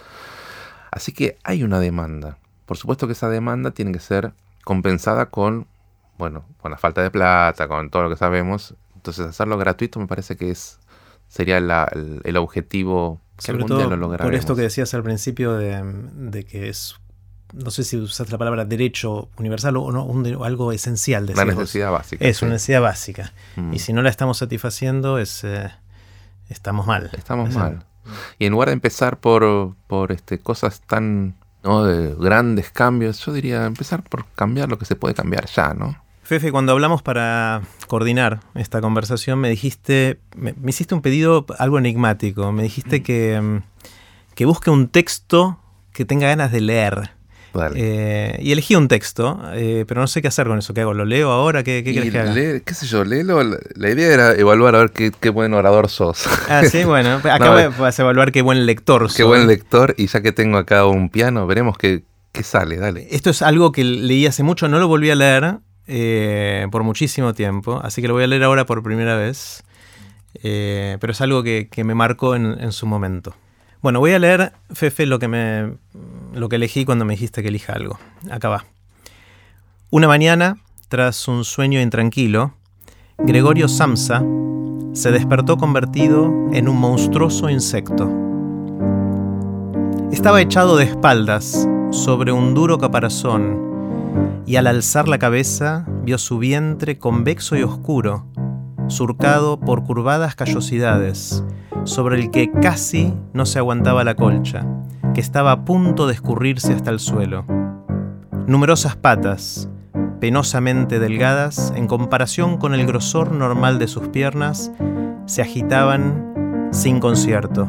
[0.91, 2.39] Así que hay una demanda.
[2.67, 4.33] Por supuesto que esa demanda tiene que ser
[4.65, 5.67] compensada con,
[6.17, 8.75] bueno, con la falta de plata, con todo lo que sabemos.
[8.95, 10.81] Entonces hacerlo gratuito me parece que es
[11.29, 16.97] sería el objetivo sobre todo por esto que decías al principio de, que es,
[17.53, 21.27] no sé si usaste la palabra derecho universal o no, algo esencial.
[21.27, 22.25] De la necesidad básica.
[22.25, 23.33] Es una necesidad básica.
[23.57, 23.75] Mm.
[23.75, 25.71] Y si no la estamos satisfaciendo, es, eh,
[26.49, 27.11] estamos mal.
[27.13, 27.85] Estamos mal.
[28.39, 31.85] Y en lugar de empezar por, por este, cosas tan ¿no?
[31.85, 36.04] de grandes cambios, yo diría empezar por cambiar lo que se puede cambiar ya, ¿no?
[36.25, 42.51] Fefe, cuando hablamos para coordinar esta conversación, me dijiste, me, hiciste un pedido algo enigmático.
[42.51, 43.63] Me dijiste que, mm,
[44.35, 45.59] que busque un texto
[45.93, 47.11] que tenga ganas de leer.
[47.77, 50.73] Eh, y elegí un texto, eh, pero no sé qué hacer con eso.
[50.73, 50.95] ¿Qué hago?
[50.95, 51.63] ¿Lo leo ahora?
[51.63, 52.35] ¿Qué, qué querés que haga?
[52.35, 53.05] ¿Qué sé yo?
[53.05, 53.43] Léelo.
[53.75, 56.27] La idea era evaluar a ver qué, qué buen orador sos.
[56.49, 57.21] Ah, sí, bueno.
[57.23, 59.17] Acá vas a evaluar qué buen lector sos.
[59.17, 59.95] Qué buen lector.
[59.99, 62.79] Y ya que tengo acá un piano, veremos qué, qué sale.
[62.79, 63.09] Dale.
[63.11, 65.59] Esto es algo que leí hace mucho, no lo volví a leer.
[65.87, 69.65] Eh, por muchísimo tiempo, así que lo voy a leer ahora por primera vez,
[70.43, 73.35] eh, pero es algo que, me marcó en, su momento.
[73.83, 75.77] Bueno, voy a leer, Fefe, lo que,
[76.33, 77.99] lo que elegí cuando me dijiste que elija algo.
[78.31, 78.65] Acá va.
[79.91, 80.57] Una mañana
[80.89, 82.55] tras un sueño intranquilo,
[83.19, 84.23] Gregorio Samsa
[84.95, 88.11] se despertó convertido en un monstruoso insecto.
[90.11, 93.74] Estaba echado de espaldas sobre un duro caparazón
[94.47, 98.27] y al alzar la cabeza vio su vientre convexo y oscuro,
[98.89, 101.45] surcado por curvadas callosidades,
[101.85, 104.67] sobre el que casi no se aguantaba la colcha,
[105.15, 107.45] que estaba a punto de escurrirse hasta el suelo.
[108.47, 109.69] Numerosas patas,
[110.21, 114.73] penosamente delgadas en comparación con el grosor normal de sus piernas,
[115.27, 117.69] se agitaban sin concierto.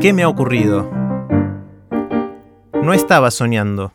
[0.00, 0.90] ¿Qué me ha ocurrido?
[2.82, 3.92] No estaba soñando.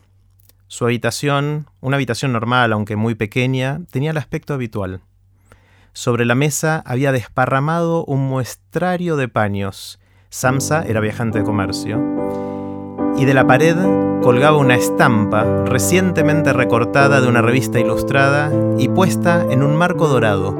[0.76, 5.00] Su habitación, una habitación normal aunque muy pequeña, tenía el aspecto habitual.
[5.94, 10.02] Sobre la mesa había desparramado un muestrario de paños.
[10.28, 12.04] Samsa era viajante de comercio.
[13.16, 13.78] Y de la pared
[14.22, 20.58] colgaba una estampa recientemente recortada de una revista ilustrada y puesta en un marco dorado.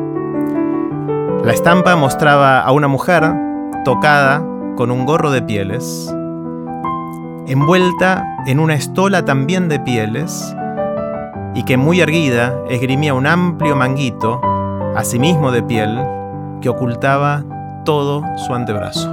[1.44, 3.34] La estampa mostraba a una mujer
[3.84, 4.40] tocada
[4.78, 6.10] con un gorro de pieles,
[7.48, 10.56] envuelta en una estola también de pieles,
[11.54, 14.42] y que muy erguida esgrimía un amplio manguito
[14.96, 15.98] asimismo de piel,
[16.62, 17.44] que ocultaba
[17.86, 19.10] todo su antebrazo.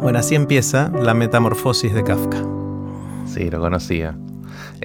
[0.00, 2.38] Bueno, así empieza la metamorfosis de Kafka.
[3.26, 4.14] Sí, lo conocía.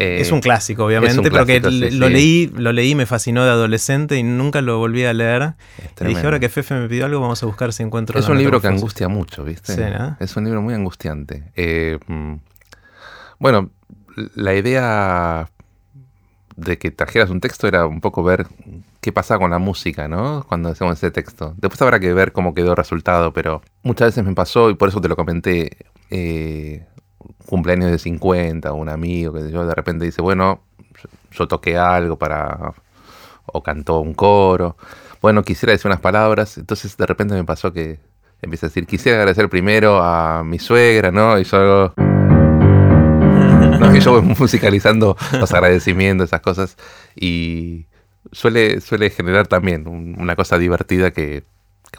[0.01, 4.23] Eh, es un clásico, obviamente, porque lo, Leí, lo leí, me fascinó de adolescente y
[4.23, 5.55] nunca lo volví a leer.
[5.99, 8.38] Y dije, ahora que Fefe me pidió algo, vamos a buscar si encuentro Es un
[8.38, 9.75] libro que angustia mucho, ¿viste?
[9.75, 9.81] Sí,
[10.21, 11.51] Es un libro muy angustiante.
[11.57, 12.35] Eh, mm,
[13.39, 13.71] bueno,
[14.35, 15.49] la idea
[16.55, 18.47] de que trajeras un texto era un poco ver
[19.01, 20.45] qué pasaba con la música, ¿no?
[20.47, 21.55] Cuando hacemos ese texto.
[21.57, 24.88] Después habrá que ver cómo quedó el resultado, pero muchas veces me pasó, y por
[24.88, 25.77] eso te lo comenté,
[26.09, 26.85] eh,
[27.45, 30.62] cumpleaños de 50, un amigo que yo de repente dice, bueno,
[31.32, 32.73] yo toqué algo para...
[33.45, 34.77] o cantó un coro.
[35.21, 37.99] Bueno, quisiera decir unas palabras, entonces de repente me pasó que
[38.41, 41.38] empieza a decir, quisiera agradecer primero a mi suegra, ¿no?
[41.39, 41.93] Y yo
[43.95, 46.77] y yo voy musicalizando los agradecimientos, esas cosas.
[47.15, 47.88] Y
[48.32, 51.43] suele, suele generar también una cosa divertida que,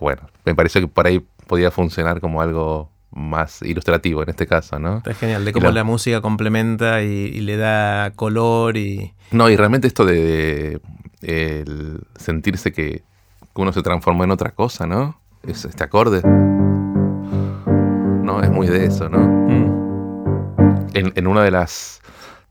[0.00, 4.78] bueno, me pareció que por ahí podía funcionar como algo más ilustrativo en este caso,
[4.78, 5.02] ¿no?
[5.04, 9.14] Es genial, de cómo la música complementa y, le da color y...
[9.30, 10.80] No, y realmente esto de,
[11.22, 13.02] el sentirse que,
[13.54, 15.20] uno se transformó en otra cosa, ¿no?
[15.42, 16.22] Es este acorde.
[18.22, 19.18] No, es muy de eso, ¿no?
[19.18, 19.80] Mm
[20.94, 22.00] en, una de las,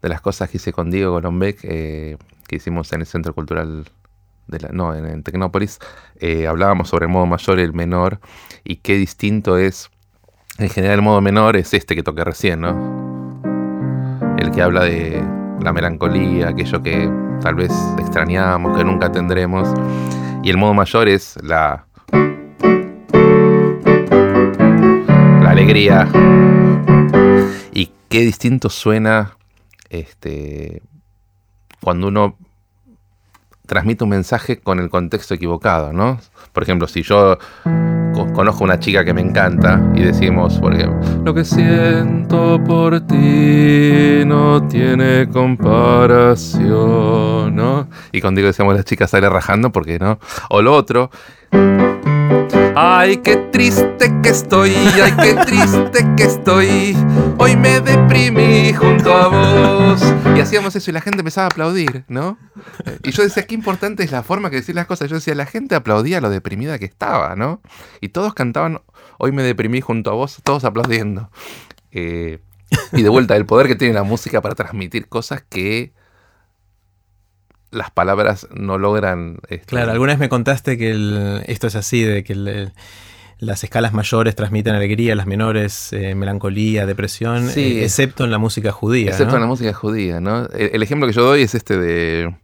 [0.01, 2.17] de las cosas que hice con Diego Golombek, eh,
[2.47, 3.85] que hicimos en el Centro Cultural
[4.47, 5.79] de la, no, en, Tecnópolis,
[6.19, 8.19] eh, hablábamos sobre el modo mayor y el menor
[8.63, 9.89] y qué distinto es.
[10.59, 13.39] En general, el modo menor es este que toqué recién, ¿no?
[14.37, 15.23] El que habla de
[15.61, 17.09] la melancolía, aquello que
[17.41, 19.73] tal vez extrañamos, que nunca tendremos.
[20.43, 21.85] Y el modo mayor es la.
[25.41, 26.07] la alegría,
[28.09, 29.37] qué distinto suena
[29.89, 30.81] este,
[31.79, 32.37] cuando uno
[33.69, 36.19] transmite un mensaje con el contexto equivocado, ¿no?
[36.51, 37.37] Por ejemplo, si yo
[38.33, 44.23] conozco una chica que me encanta y decimos, por ejemplo, lo que siento por ti
[44.25, 46.67] no tiene comparación,
[47.55, 47.87] ¿no?
[48.11, 50.17] Y cuando digo decimos la chica sale rajando porque no.
[50.49, 51.11] O lo otro,
[52.75, 56.95] Ay, qué triste que estoy, ay, qué triste que estoy.
[57.37, 60.01] Hoy me deprimí junto a vos.
[60.35, 62.37] Y hacíamos eso y la gente empezaba a aplaudir, ¿no?
[63.03, 65.09] Y yo decía, qué importante es la forma que decir las cosas.
[65.09, 67.61] Yo decía, la gente aplaudía lo deprimida que estaba, ¿no?
[68.01, 68.81] Y todos cantaban,
[69.17, 71.29] hoy me deprimí junto a vos, todos aplaudiendo.
[71.91, 72.39] Eh,
[72.93, 75.93] y de vuelta, el poder que tiene la música para transmitir cosas que
[77.71, 79.39] las palabras no logran...
[79.49, 82.71] Este, claro, alguna vez me contaste que esto es así, de que
[83.39, 88.71] las escalas mayores transmiten alegría, las menores eh, melancolía, depresión, eh, excepto en la música
[88.71, 89.11] judía.
[89.11, 90.47] Excepto en la música judía, ¿no?
[90.47, 92.35] El, ejemplo que yo doy es este de...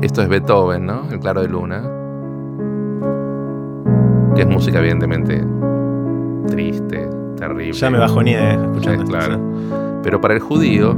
[0.00, 1.08] Esto es Beethoven, ¿no?
[1.10, 1.82] El Claro de Luna.
[4.34, 5.44] Que es música evidentemente
[6.48, 7.72] triste, terrible.
[7.72, 9.04] Ya me bajoneé escuchando.
[9.04, 10.00] claro.
[10.02, 10.96] Pero para el judío,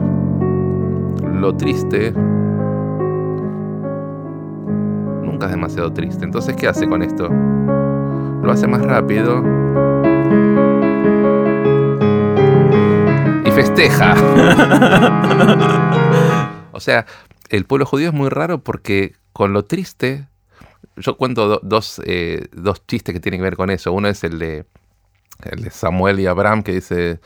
[1.22, 2.12] lo triste
[5.34, 6.24] nunca es demasiado triste.
[6.24, 7.28] Entonces, ¿qué hace con esto?
[7.28, 9.42] Lo hace más rápido.
[13.44, 14.14] Y festeja.
[16.72, 17.04] o sea,
[17.48, 20.28] el pueblo judío es muy raro porque con lo triste,
[20.96, 23.92] yo cuento dos, eh, dos chistes que tienen que ver con eso.
[23.92, 24.66] Uno es el de,
[25.42, 27.18] el de Samuel y Abraham que dice,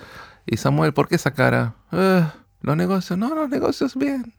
[0.47, 1.75] ¿y Samuel por qué esa cara?
[1.93, 2.25] Eh,
[2.63, 4.33] Los negocios, no, los negocios bien.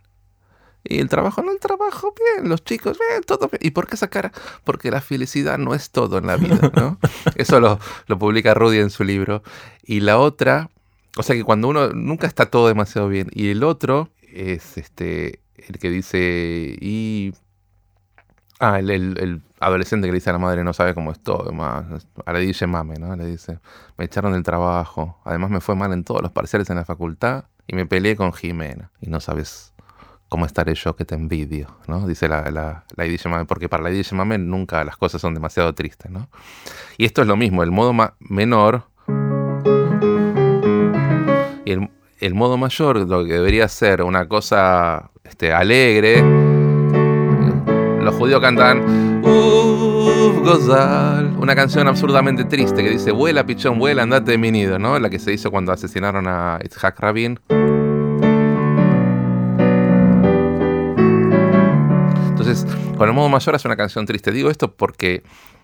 [0.84, 2.50] Y el trabajo, no, el trabajo bien.
[2.50, 3.60] Los chicos, bien, todo bien.
[3.62, 4.32] ¿Y por qué esa cara?
[4.64, 6.98] Porque la felicidad no es todo en la vida, ¿no?
[7.36, 9.44] Eso lo, lo publica Rudy en su libro.
[9.84, 10.70] Y la otra,
[11.18, 13.30] o sea que cuando uno nunca está todo demasiado bien.
[13.34, 17.34] Y el otro es este el que dice y
[18.60, 21.52] ah el, el, adolescente que le dice a la madre no sabe cómo es todo
[21.52, 21.86] más
[22.26, 23.60] a le dice mame no le dice
[23.98, 27.46] me echaron del trabajo además me fue mal en todos los parciales en la facultad
[27.68, 29.74] y me peleé con Jimena y no sabes
[30.30, 33.92] cómo estaré yo que te envidio no dice la la, la mame porque para la
[34.14, 36.30] mame nunca las cosas son demasiado tristes no
[36.98, 38.84] y esto es lo mismo el modo menor
[41.66, 41.90] y el,
[42.20, 46.22] el modo mayor, lo que debería ser una cosa este, alegre,
[48.02, 54.32] los judíos cantan Uf, Gozal, una canción absurdamente triste que dice Vuela, pichón, vuela, andate
[54.32, 54.98] de mi nido, ¿no?
[55.00, 57.40] La que se hizo cuando asesinaron a Itzhak Rabin.
[63.00, 64.32] Con el modo mayor hace una canción triste.
[64.32, 65.24] Digo esto porque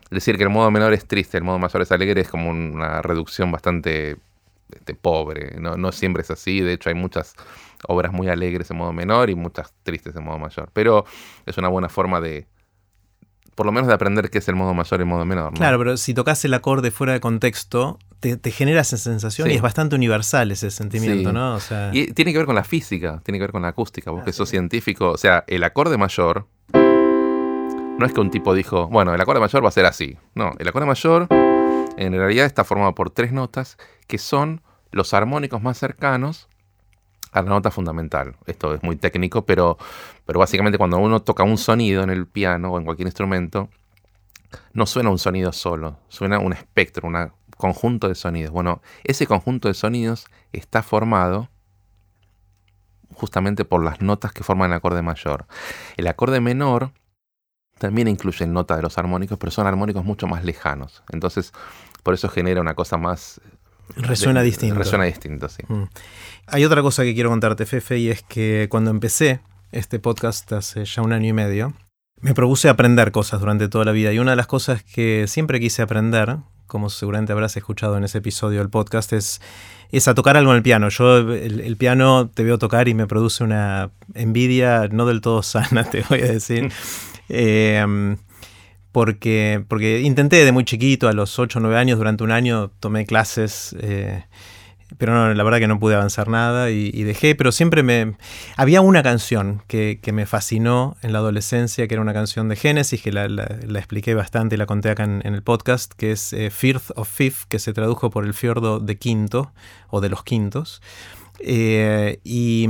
[0.09, 3.01] decir que el modo menor es triste, el modo mayor es alegre, es como una
[3.01, 4.17] reducción bastante
[4.71, 5.59] este, pobre.
[5.59, 6.61] No, no siempre es así.
[6.61, 7.35] De hecho, hay muchas
[7.87, 10.69] obras muy alegres en modo menor y muchas tristes en modo mayor.
[10.73, 11.05] Pero
[11.45, 12.47] es una buena forma de,
[13.55, 15.53] por lo menos de aprender qué es el modo mayor y el modo menor.
[15.53, 19.61] Claro, pero si tocas el acorde fuera de contexto, te, genera esa sensación y es
[19.61, 21.57] bastante universal ese sentimiento, ¿no?
[21.91, 24.45] Y tiene que ver con la física, tiene que ver con la acústica, porque eso
[24.45, 26.47] científico, o sea, el acorde mayor,
[27.97, 30.17] no es que un tipo dijo, bueno, el acorde mayor va a ser así.
[30.33, 31.27] No, el acorde mayor
[31.97, 33.77] en realidad está formado por tres notas
[34.07, 36.49] que son los armónicos más cercanos
[37.31, 38.35] a la nota fundamental.
[38.47, 39.77] Esto es muy técnico, pero,
[40.25, 43.69] pero básicamente cuando uno toca un sonido en el piano o en cualquier instrumento,
[44.73, 48.51] no suena un sonido solo, suena un espectro, un conjunto de sonidos.
[48.51, 51.49] Bueno, ese conjunto de sonidos está formado
[53.13, 55.45] justamente por las notas que forman el acorde mayor.
[55.95, 56.91] El acorde menor
[57.77, 61.03] también incluye notas de los armónicos, pero son armónicos mucho más lejanos.
[61.11, 61.51] Entonces,
[62.03, 63.41] por eso genera una cosa más...
[63.95, 64.75] Resuena distinto.
[64.75, 65.63] Resuena distinto, sí.
[65.67, 65.83] Mm.
[66.47, 70.85] Hay otra cosa que quiero contarte, Fefe, y es que cuando empecé este podcast hace
[70.85, 71.73] ya un año y medio,
[72.21, 74.11] me propuse aprender cosas durante toda la vida.
[74.13, 78.19] Y una de las cosas que siempre quise aprender, como seguramente habrás escuchado en ese
[78.19, 79.41] episodio del podcast, es,
[79.91, 80.89] es a tocar algo en el piano.
[80.89, 85.43] Yo el, el, piano te veo tocar y me produce una envidia no del todo
[85.43, 86.71] sana, te voy a decir.
[87.29, 88.17] Em,
[88.91, 92.71] porque, porque intenté de muy chiquito, a los 8 o 9 años, durante un año
[92.79, 94.23] tomé clases, eh,
[94.97, 98.15] pero la verdad que no pude avanzar nada y, dejé, pero siempre me...
[98.55, 103.01] Había una canción que, me fascinó en la adolescencia, que era una canción de Génesis,
[103.01, 103.25] que la,
[103.77, 107.47] expliqué bastante y la conté acá en, el podcast, que es eh, Firth of Fifth,
[107.49, 109.51] que se tradujo por el fiordo de quinto,
[109.89, 110.81] o de los quintos.
[111.39, 112.67] Eh, y,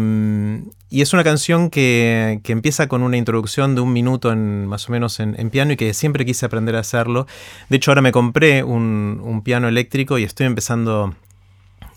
[0.91, 5.19] es una canción que, empieza con una introducción de un minuto en, más o menos
[5.19, 7.27] en, piano y que siempre quise aprender a hacerlo.
[7.69, 11.13] De hecho, ahora me compré un, piano eléctrico y estoy empezando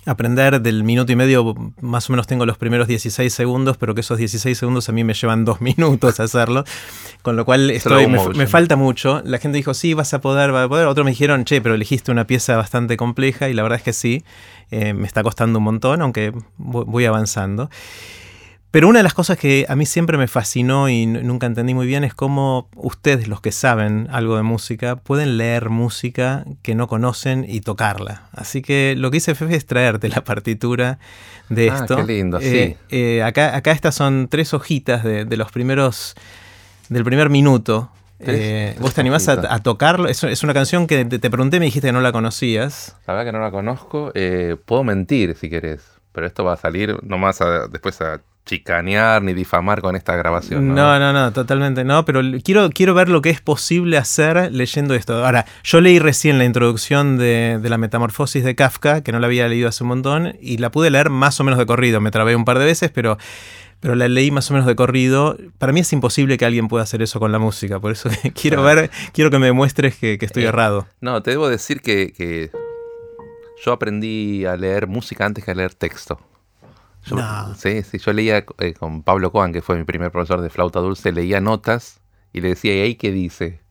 [0.05, 3.95] a aprender del minuto y medio, más o menos tengo los primeros 16 segundos, pero
[3.95, 6.65] que esos 16 segundos a mí me llevan dos minutos a hacerlo,
[7.23, 9.23] con lo cual estoy, me, falta mucho.
[9.25, 10.87] La gente dijo, sí, vas a poder, vas a poder.
[10.87, 13.93] Otros me dijeron, che, pero elegiste una pieza bastante compleja y la verdad es que
[13.93, 14.25] sí.
[14.71, 17.71] Eh, me está costando un montón, aunque voy avanzando.
[18.71, 21.87] Pero una de las cosas que a mí siempre me fascinó y nunca entendí muy
[21.87, 26.87] bien es cómo ustedes, los que saben algo de música, pueden leer música que no
[26.87, 28.29] conocen y tocarla.
[28.33, 30.99] Así que lo que hice Fefe es traerte la partitura
[31.49, 31.97] de ah, esto.
[31.97, 32.95] Qué lindo, eh, sí.
[32.95, 36.15] Eh, acá, acá estas son tres hojitas de, los primeros,
[36.91, 40.09] del primer minuto eh, ¿Vos te animás a, tocarlo?
[40.09, 42.97] Es, una canción que te, pregunté y me dijiste que no la conocías.
[43.07, 44.11] La verdad que no la conozco.
[44.15, 47.39] Eh, puedo mentir si querés, pero esto va a salir nomás
[47.71, 50.75] después a chicanear ni difamar con esta grabación.
[50.75, 50.99] ¿no?
[50.99, 55.25] no, no, totalmente no, pero quiero, quiero ver lo que es posible hacer leyendo esto.
[55.25, 59.27] Ahora, yo leí recién la introducción de, de, la metamorfosis de Kafka, que no la
[59.27, 62.01] había leído hace un montón, y la pude leer más o menos de corrido.
[62.01, 63.19] Me trabé un par de veces, pero
[63.81, 65.37] pero la leí más o menos de corrido.
[65.59, 68.63] Para mí es imposible que alguien pueda hacer eso con la música, por eso quiero
[68.63, 70.87] ver, quiero que me demuestres que, estoy eh, errado.
[71.01, 72.51] No, te debo decir que,
[73.65, 76.21] yo aprendí a leer música antes que a leer texto.
[77.57, 80.81] Sí, sí, yo leía eh, con Pablo Coan, que fue mi primer profesor de flauta
[80.81, 82.01] dulce, leía notas
[82.35, 83.63] y le decía, ¿y ahí qué dice?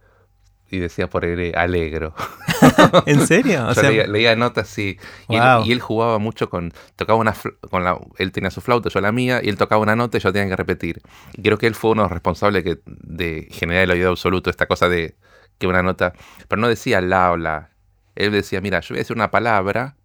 [0.70, 2.14] Y decía por él alegro.
[3.06, 3.68] ¿En serio?
[4.08, 4.98] leía, notas, sí.
[5.30, 6.74] Y, él, jugaba mucho con.
[6.96, 7.34] Tocaba una.
[7.70, 10.22] Con la, él tenía su flauta, yo la mía, y él tocaba una nota y
[10.22, 11.02] yo tenía que repetir.
[11.34, 14.50] Y creo que él fue uno de los responsables que, de generar el oído absoluto,
[14.50, 15.16] esta cosa de
[15.58, 16.14] que una nota.
[16.48, 17.72] Pero no decía la o la.
[18.16, 19.96] Él decía, mira, yo voy a decir una palabra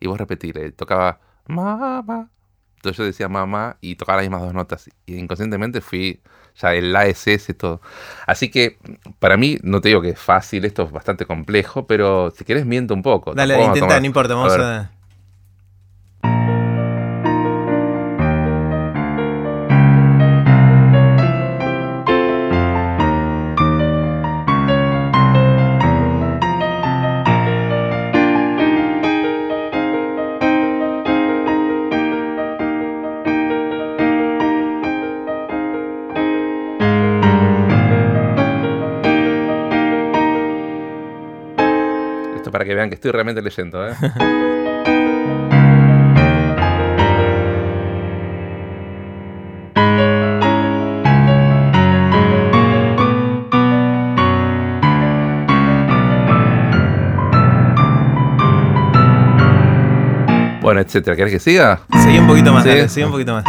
[0.00, 0.58] y vos repetir.
[0.58, 2.30] Él tocaba mamá.
[2.76, 4.90] Entonces yo decía mamá y tocaba las mismas dos notas.
[5.06, 6.22] Y inconscientemente fui
[6.56, 7.80] ya el ese todo.
[8.26, 8.78] Así que
[9.18, 12.66] para mí, no te digo que es fácil, esto es bastante complejo, pero si quieres
[12.66, 13.34] miento un poco.
[13.34, 14.90] Dale, intenta, no importa, vamos a...
[42.80, 43.94] vean que estoy realmente leyendo, ¿eh?
[60.60, 61.16] Bueno, etcétera.
[61.16, 61.80] ¿Querés que siga?
[62.02, 62.68] Seguí un poquito más, Sí.
[62.68, 63.44] dale, seguí un poquito más.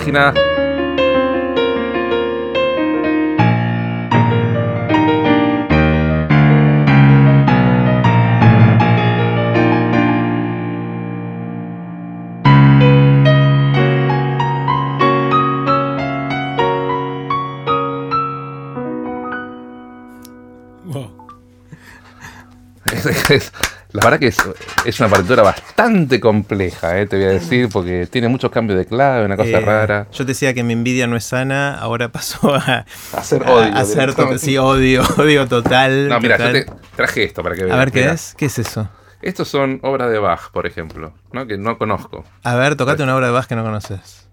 [0.00, 0.32] Página.
[23.30, 23.52] Es-
[23.92, 24.36] la verdad que es,
[24.84, 28.86] es una partitura bastante compleja, eh, te voy a decir, porque tiene muchos cambios de
[28.86, 30.06] clave, una cosa Eh, rara.
[30.12, 33.74] Yo te decía que mi envidia no es sana, ahora pasó a, Hacer a- odio.
[33.74, 36.08] a hacer sí, odio, odio total.
[36.08, 36.64] No, mira, yo total.
[36.64, 37.78] te traje esto para que A veas.
[37.78, 38.12] ver qué Mirá.
[38.14, 38.88] es, ¿qué es eso?
[39.22, 41.46] Estos son obras de Bach, por ejemplo, ¿no?
[41.46, 42.24] que no conozco.
[42.42, 44.28] A ver, tocate una obra de Bach que no conoces.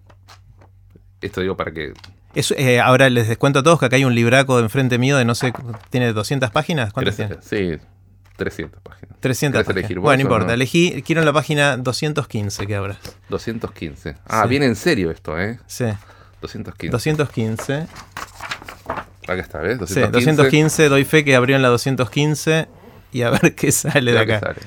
[1.21, 1.93] Esto digo para que.
[2.35, 5.17] Es, eh, ahora les descuento a todos que acá hay un libraco de enfrente mío
[5.17, 5.51] de no sé,
[5.89, 6.93] tiene 200 páginas.
[6.93, 7.77] ¿Cuántas ¿Querés- tiene?
[7.79, 7.83] Sí,
[8.37, 9.17] 300 páginas.
[9.19, 9.79] 300 ¿Querés páginas.
[9.83, 10.53] elegir Bueno, no importa, no?
[10.53, 12.97] elegí, quiero en la página 215 que abras.
[13.29, 14.15] 215.
[14.27, 14.49] Ah, Sí.
[14.49, 15.59] viene en serio esto, ¿eh?
[15.67, 15.85] Sí,
[16.41, 16.91] 215.
[16.91, 17.87] 215.
[19.27, 19.77] Acá está, ¿ves?
[19.89, 22.67] Sí, 215, doy fe que abrió en la 215
[23.11, 24.39] y a ver qué sale de acá.
[24.39, 24.59] sale.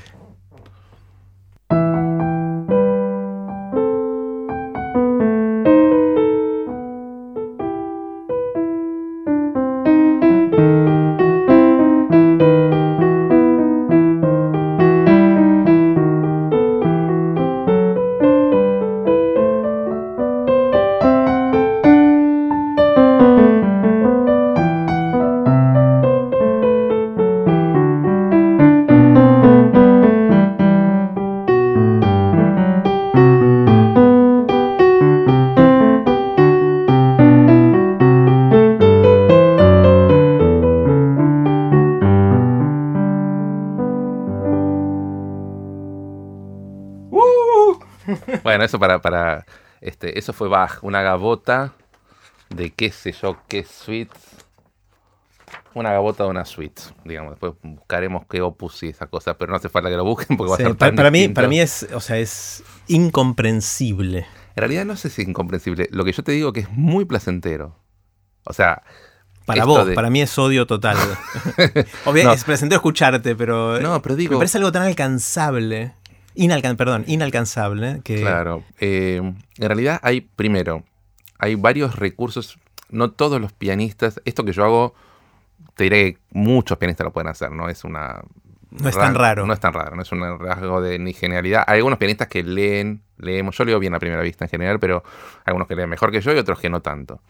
[48.70, 49.44] Eso para, para
[49.80, 51.72] este, eso fue Bach, una gabota
[52.48, 54.14] de qué sé yo, qué suite.
[55.74, 57.32] Una gabota de una suite, digamos.
[57.32, 60.48] Después buscaremos qué opus y esa cosa, pero no hace falta que lo busquen porque
[60.48, 64.20] Sí, va a ser pa- tan para, mí, para mí es, o sea, es incomprensible.
[64.20, 65.88] En realidad no sé si es incomprensible.
[65.92, 67.76] Lo que yo te digo que es muy placentero.
[68.44, 68.82] O sea,
[69.46, 70.96] Para Esto vos, de- para mí es odio total.
[72.04, 72.32] Obvio, No.
[72.32, 75.94] es placentero escucharte, pero no, pero me digo, parece algo tan alcanzable.
[76.34, 78.00] Inalcan perdón, inalcanzable.
[78.04, 80.84] Que, claro, eh, en realidad hay, primero,
[81.38, 82.58] hay varios recursos,
[82.90, 84.94] no todos los pianistas, esto que yo hago,
[85.74, 88.22] te diré que muchos pianistas lo pueden hacer, no es una...
[88.70, 89.46] No es tan raro.
[89.46, 91.64] No es tan raro, no es un rasgo de ni genialidad.
[91.66, 95.02] Hay algunos pianistas que leen, leemos, yo leo bien a primera vista en general, pero
[95.38, 97.20] hay algunos que leen mejor que yo y otros que no tanto.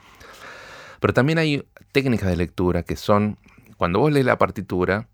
[1.00, 3.38] Pero también hay técnicas de lectura que son,
[3.78, 5.08] cuando vos lees la partitura,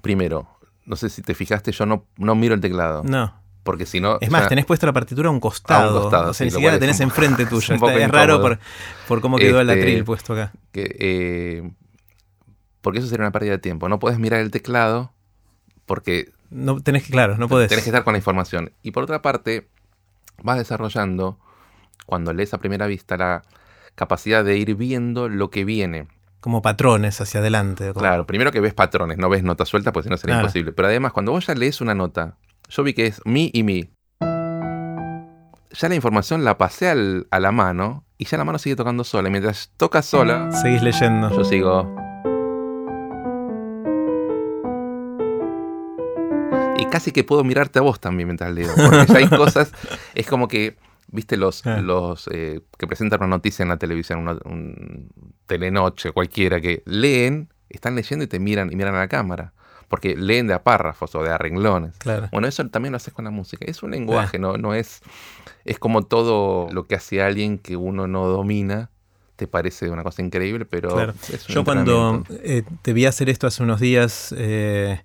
[0.00, 0.48] primero,
[0.86, 3.02] no sé si te fijaste, yo no, no miro el teclado.
[3.04, 3.34] No.
[3.62, 4.18] Porque si no.
[4.20, 6.02] Es o más, sea, tenés puesta la partitura a un costado.
[6.02, 7.74] costado, o sea, sí, ni siquiera la tenés un- enfrente tuyo.
[7.80, 8.58] un es raro por,
[9.06, 10.52] por cómo quedó el Este, atril puesto acá.
[10.72, 11.70] que, eh,
[12.80, 13.88] porque eso sería una pérdida de tiempo.
[13.88, 15.12] No puedes mirar el teclado
[15.86, 17.68] porque No, tenés que, claro, no podés.
[17.68, 18.72] tenés que estar con la información.
[18.82, 19.68] Y por otra parte,
[20.42, 21.38] vas desarrollando,
[22.06, 23.42] cuando lees a primera vista, la
[23.94, 26.08] capacidad de ir viendo lo que viene.
[26.42, 27.88] Como patrones hacia adelante.
[27.94, 30.46] como- Claro, primero que ves patrones, no ves notas sueltas, pues si no sería Claro.
[30.48, 30.72] imposible.
[30.72, 32.36] Pero además, cuando vos ya lees una nota,
[32.68, 33.90] yo vi que es mi y mi.
[34.20, 39.04] Ya la información la pasé al- a la mano y ya la mano sigue tocando
[39.04, 39.28] sola.
[39.28, 41.30] Y mientras toca sola, Seguís leyendo.
[41.30, 41.94] yo sigo.
[46.76, 48.68] Y casi que puedo mirarte a vos también mientras leo.
[48.76, 49.72] Porque ya hay cosas.
[50.16, 50.76] Es como que,
[51.12, 51.80] viste, los, Ah.
[51.80, 55.08] los eh, que presentan una noticia en la televisión, una, un
[55.46, 59.52] telenoche, cualquiera, que leen, están leyendo y te miran y miran a la cámara.
[59.88, 61.96] Porque leen de a párrafos o de a renglones.
[61.98, 62.28] Claro.
[62.32, 63.66] Bueno, eso también lo haces con la música.
[63.68, 65.00] Es un lenguaje, no, no es.
[65.66, 68.88] Es como todo lo que hace alguien que uno no domina.
[69.36, 70.94] Te parece una cosa increíble, pero.
[70.94, 71.12] Claro.
[71.30, 75.02] es un Yo cuando eh, te vi hacer esto hace unos días eh,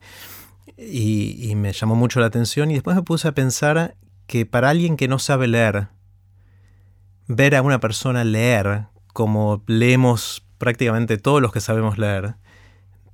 [0.77, 3.95] y, y me llamó mucho la atención y después me puse a pensar
[4.25, 5.87] que para alguien que no sabe leer,
[7.27, 12.35] ver a una persona leer como leemos prácticamente todos los que sabemos leer,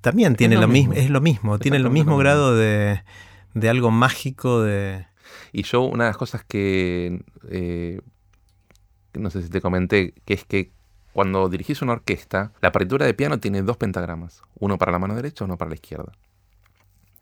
[0.02, 2.18] también tiene lo lo mismo, es lo mismo, tiene lo mismo.
[2.18, 3.04] grado de,
[3.54, 5.08] de algo mágico de...
[5.52, 7.24] Y yo, una de las cosas que.
[7.50, 8.02] eh,
[9.14, 10.72] no sé si te comenté, que es que
[11.14, 15.16] cuando dirigís una orquesta, la partitura de piano tiene dos pentagramas: uno para la mano
[15.16, 16.12] derecha, uno para la izquierda.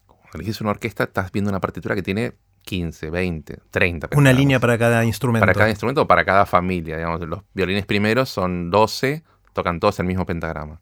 [0.07, 2.33] Cuando dirigís una orquesta, estás viendo una partitura que tiene
[2.63, 5.45] 15, 20, 30 Una línea para cada instrumento.
[5.45, 6.97] Para cada instrumento o para cada familia.
[6.97, 10.79] Digamos, los violines primeros son 12, tocan todos el mismo pentagrama.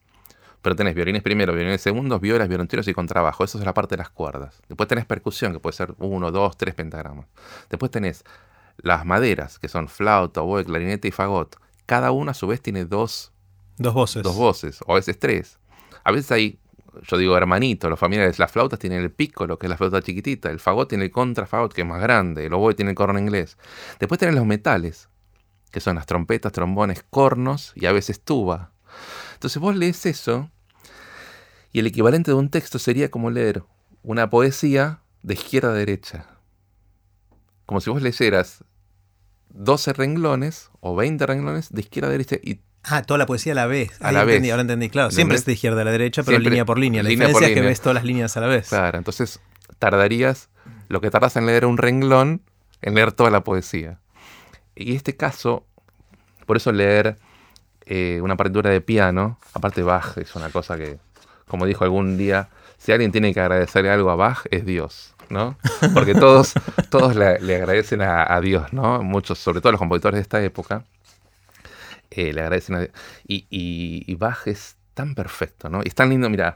[0.61, 3.43] Pero tenés violines primeros, violines segundos, violas, violoncheros y contrabajo.
[3.45, 4.61] Eso es la parte de las cuerdas.
[4.67, 7.27] Después tenés percusión, que puede ser uno, dos, tres pentagramas.
[7.69, 8.25] Después tenés
[8.77, 11.55] las maderas, que son flauta, oboe, clarinete y fagot.
[11.85, 13.31] Cada una a su vez tiene dos,
[13.77, 14.21] Dos voces.
[14.23, 15.59] dos voces, o a veces tres.
[16.03, 16.58] A veces hay,
[17.03, 20.49] yo digo hermanito, los familiares, las flautas tienen el piccolo, que es la flauta chiquitita,
[20.49, 23.57] el fagot tiene el contrafagot, que es más grande, el oboe tiene el corno inglés.
[23.99, 25.09] Después tenés los metales,
[25.71, 28.71] que son las trompetas, trombones, cornos y a veces tuba.
[29.33, 30.49] Entonces vos lees eso
[31.71, 33.63] y el equivalente de un texto sería como leer
[34.01, 36.25] una poesía de izquierda a derecha.
[37.65, 38.63] Como si vos leyeras
[39.49, 43.55] 12 renglones o 20 renglones de izquierda a derecha y Ah, toda la poesía a
[43.55, 43.91] la vez.
[44.01, 44.51] A Ahí la entendí, vez.
[44.51, 44.89] ahora entendí.
[44.89, 45.41] Claro, siempre ¿Entendés?
[45.41, 47.03] es de izquierda a la derecha, pero Siempre línea por línea.
[47.03, 47.69] La línea diferencia es que línea.
[47.69, 48.69] ves todas las líneas a la vez.
[48.69, 49.39] Claro, entonces
[49.79, 50.49] tardarías
[50.87, 52.41] lo que tardas en leer un renglón
[52.81, 53.99] en leer toda la poesía.
[54.75, 55.65] Y este caso,
[56.45, 57.17] por eso leer
[57.85, 60.97] eh, una partitura de piano, aparte Bach es una cosa que,
[61.47, 65.57] como dijo algún día, si alguien tiene que agradecerle algo a Bach, es Dios, ¿no?
[65.93, 66.53] Porque todos,
[66.89, 69.03] todos le, le agradecen a, a Dios, ¿no?
[69.03, 70.85] Muchos, sobre todo los compositores de esta época,
[72.11, 72.91] eh, le agradecen a Dios.
[73.27, 75.81] Y, y, y Bach es tan perfecto, ¿no?
[75.83, 76.53] Y es tan lindo, mira.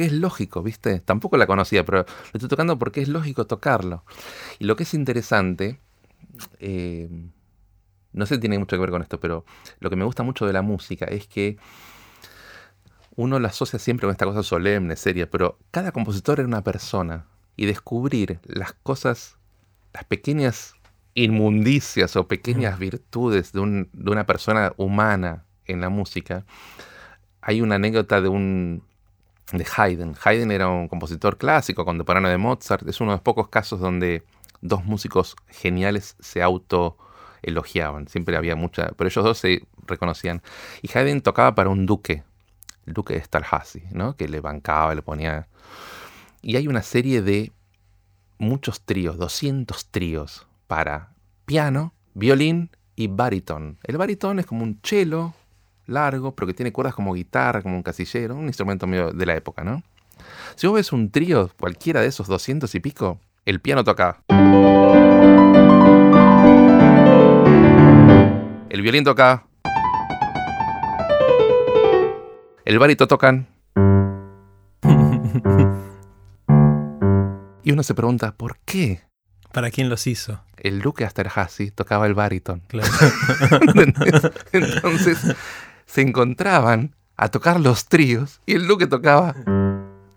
[0.00, 1.00] que es lógico, ¿viste?
[1.00, 4.02] Tampoco la conocía, pero lo estoy tocando porque es lógico tocarlo.
[4.58, 5.78] Y lo que es interesante,
[6.58, 7.08] eh,
[8.12, 9.44] no sé si tiene mucho que ver con esto, pero
[9.78, 11.56] lo que me gusta mucho de la música es que
[13.16, 17.26] uno la asocia siempre con esta cosa solemne, seria, pero cada compositor era una persona.
[17.56, 19.36] Y descubrir las cosas,
[19.92, 20.74] las pequeñas
[21.14, 26.46] inmundicias o pequeñas virtudes de, un- de una persona humana en la música.
[27.42, 28.82] Hay una anécdota de un
[29.52, 30.14] de Haydn.
[30.24, 32.88] Haydn era un compositor clásico, contemporáneo de Mozart.
[32.88, 34.24] Es uno de los pocos casos donde
[34.62, 36.96] dos músicos geniales se auto
[37.42, 38.08] elogiaban.
[38.08, 40.42] Siempre había mucha, pero ellos dos se reconocían.
[40.82, 42.24] Y Haydn tocaba para un duque,
[42.86, 44.16] el duque de Esterházy, ¿no?
[44.16, 45.48] Que le bancaba, le ponía.
[46.42, 47.52] Y hay una serie de
[48.38, 51.12] muchos tríos, 200 tríos para
[51.44, 53.78] piano, violín y baritón.
[53.82, 55.34] El baritón es como un cello
[55.86, 59.34] largo, pero que tiene cuerdas como guitarra, como un casillero, un instrumento medio de la
[59.34, 59.82] época, ¿no?
[60.54, 64.22] Si vos ves un trío, cualquiera de esos 200 y pico, el piano toca.
[68.70, 69.46] El violín toca.
[72.64, 73.48] El barito tocan.
[77.62, 79.02] Y uno se pregunta, ¿por qué
[79.52, 80.42] ¿Para quién los hizo?
[80.56, 82.62] el duque Esterházy tocaba el baritón?
[82.68, 82.90] Claro.
[84.52, 85.36] Entonces
[85.84, 89.34] se encontraban a tocar los tríos y el duque tocaba,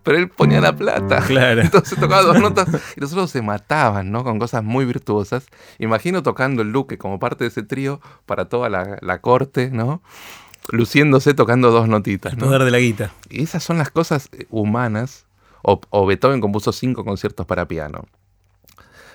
[0.04, 1.20] pero él ponía la plata.
[1.26, 1.62] Claro.
[1.62, 4.22] Entonces tocaba dos notas y los otros se mataban, ¿no?
[4.22, 5.46] Con cosas muy virtuosas.
[5.78, 10.02] Imagino tocando el duque como parte de ese trío para toda la, la corte, ¿no?
[10.68, 12.46] Luciéndose tocando dos notitas, El ¿no?
[12.46, 13.12] poder de la guita.
[13.30, 15.26] Y esas son las cosas eh, humanas.
[15.62, 18.04] O, o Beethoven compuso cinco conciertos para piano.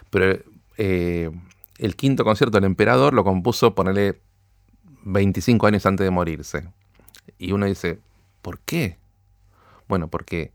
[0.10, 0.40] Pero
[0.78, 1.30] eh,
[1.78, 4.20] el quinto concierto del emperador lo compuso, ponele,
[5.04, 6.68] 25 años antes de morirse.
[7.38, 8.00] Y uno dice,
[8.42, 8.98] ¿por qué?
[9.88, 10.52] Bueno, porque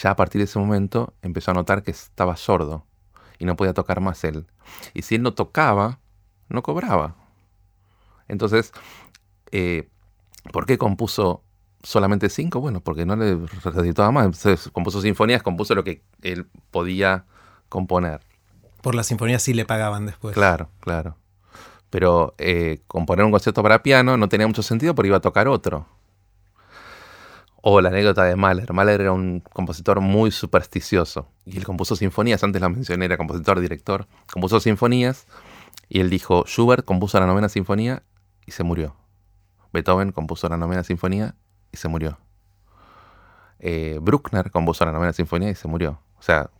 [0.00, 2.84] ya a partir de ese momento empezó a notar que estaba sordo
[3.38, 4.46] y no podía tocar más él.
[4.94, 6.00] Y si él no tocaba,
[6.48, 7.16] no cobraba.
[8.28, 8.72] Entonces,
[9.52, 9.88] eh,
[10.52, 11.42] ¿por qué compuso
[11.82, 12.60] solamente cinco?
[12.60, 14.26] Bueno, porque no le necesitaba más.
[14.26, 17.24] Entonces, compuso sinfonías, compuso lo que él podía
[17.68, 18.20] componer.
[18.82, 20.34] Por las sinfonías sí le pagaban después.
[20.34, 21.16] Claro, claro.
[21.90, 25.48] Pero eh, componer un concierto para piano no tenía mucho sentido porque iba a tocar
[25.48, 25.86] otro.
[27.68, 28.72] O la anécdota de Mahler.
[28.72, 31.26] Mahler era un compositor muy supersticioso.
[31.44, 34.06] Y él compuso sinfonías, antes la mencioné, era compositor, director.
[34.32, 35.26] Compuso sinfonías.
[35.88, 38.04] Y él dijo, Schubert compuso la novena sinfonía
[38.46, 38.94] y se murió.
[39.72, 41.34] Beethoven compuso la novena sinfonía
[41.72, 42.20] y se murió.
[43.58, 45.98] Eh, Bruckner compuso la novena sinfonía y se murió.
[46.20, 46.50] O sea,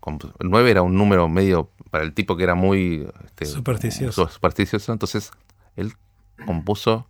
[0.41, 4.27] el 9 era un número medio para el tipo que era muy este, supersticioso.
[4.29, 4.93] supersticioso.
[4.93, 5.31] Entonces,
[5.77, 5.93] él
[6.45, 7.07] compuso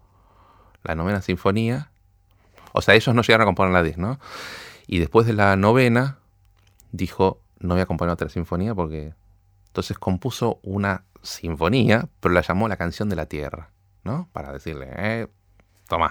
[0.83, 1.93] la novena sinfonía.
[2.77, 4.21] O sea, ellos no llegaron a componer la 10, ¿no?
[4.87, 6.19] Y después de la novena,
[6.93, 9.15] dijo, no voy a componer otra sinfonía porque...
[9.69, 13.71] Entonces compuso una sinfonía, pero la llamó la canción de la Tierra,
[14.05, 14.29] ¿no?
[14.33, 15.27] Para decirle, eh,
[15.89, 16.11] toma,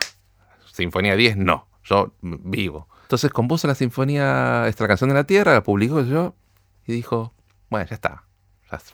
[0.72, 2.88] sinfonía 10, no, yo vivo.
[3.04, 6.36] Entonces compuso la sinfonía, esta canción de la Tierra, la publicó yo
[6.86, 7.34] y dijo,
[7.70, 8.25] bueno, ya está.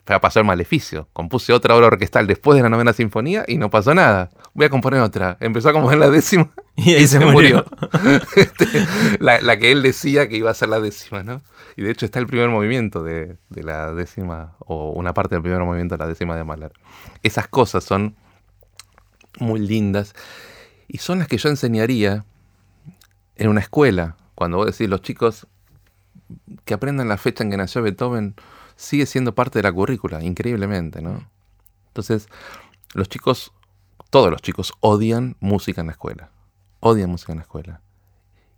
[0.07, 1.07] Ya pasó el maleficio.
[1.13, 4.29] Compuse otra obra orquestal después de la novena sinfonía y no pasó nada.
[4.53, 5.38] Voy a componer otra.
[5.39, 7.65] Empezó a componer la décima y ahí se, murió.
[8.36, 8.67] Este,
[9.19, 11.41] la, que él decía que iba a ser la décima, ¿no?
[11.75, 15.41] Y de hecho está el primer movimiento de, de la décima, o una parte del
[15.41, 16.73] primer movimiento de la décima de Mahler.
[17.23, 18.15] Esas cosas son
[19.39, 20.13] muy lindas
[20.88, 22.25] y son las que yo enseñaría
[23.36, 25.47] en una escuela, cuando vos decís los chicos
[26.65, 28.36] que aprendan la fecha en que nació Beethoven,
[28.82, 31.29] sigue siendo parte de la currícula, increíblemente, ¿no?
[31.88, 32.27] Entonces,
[32.93, 33.53] los chicos,
[34.09, 36.32] todos los chicos odian música en la escuela.
[36.79, 37.82] Odian música en la escuela.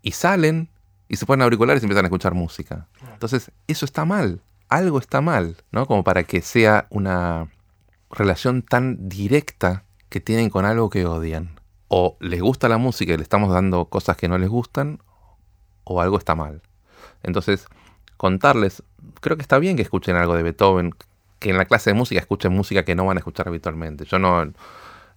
[0.02, 0.70] Y salen
[1.08, 2.88] y se ponen auriculares y empiezan a escuchar música.
[3.12, 4.42] Entonces, eso está mal.
[4.70, 5.86] Algo está mal, ¿no?
[5.86, 7.52] Como para que sea una
[8.10, 13.18] relación tan directa que tienen con algo que odian o les gusta la música y
[13.18, 15.00] le estamos dando cosas que no les gustan,
[15.84, 16.64] o algo está mal.
[17.22, 17.68] Entonces,
[18.18, 18.84] contarles,
[19.22, 20.94] creo que está bien que escuchen algo de Beethoven,
[21.40, 24.06] que en la clase de música escuchen música que no van a escuchar habitualmente.
[24.06, 24.52] Yo no,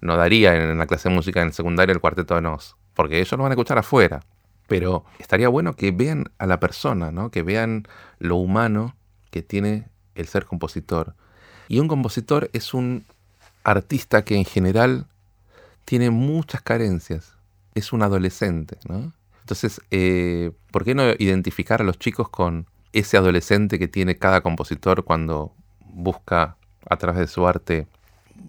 [0.01, 3.18] no daría en la clase de música en el secundario el cuarteto de Nos, porque
[3.20, 4.20] ellos lo van a escuchar afuera.
[4.66, 7.30] Pero estaría bueno que vean a la persona, ¿no?
[7.30, 7.86] que vean
[8.18, 8.97] lo humano
[9.30, 11.14] que tiene el ser compositor.
[11.68, 13.05] Y un compositor es un
[13.62, 15.07] artista que en general
[15.84, 17.34] tiene muchas carencias.
[17.74, 19.12] Es un adolescente, ¿no?
[19.40, 22.66] Entonces, eh, ¿por qué no identificar a los chicos con
[22.99, 26.57] ese adolescente que tiene cada compositor cuando busca
[26.88, 27.86] a través de su arte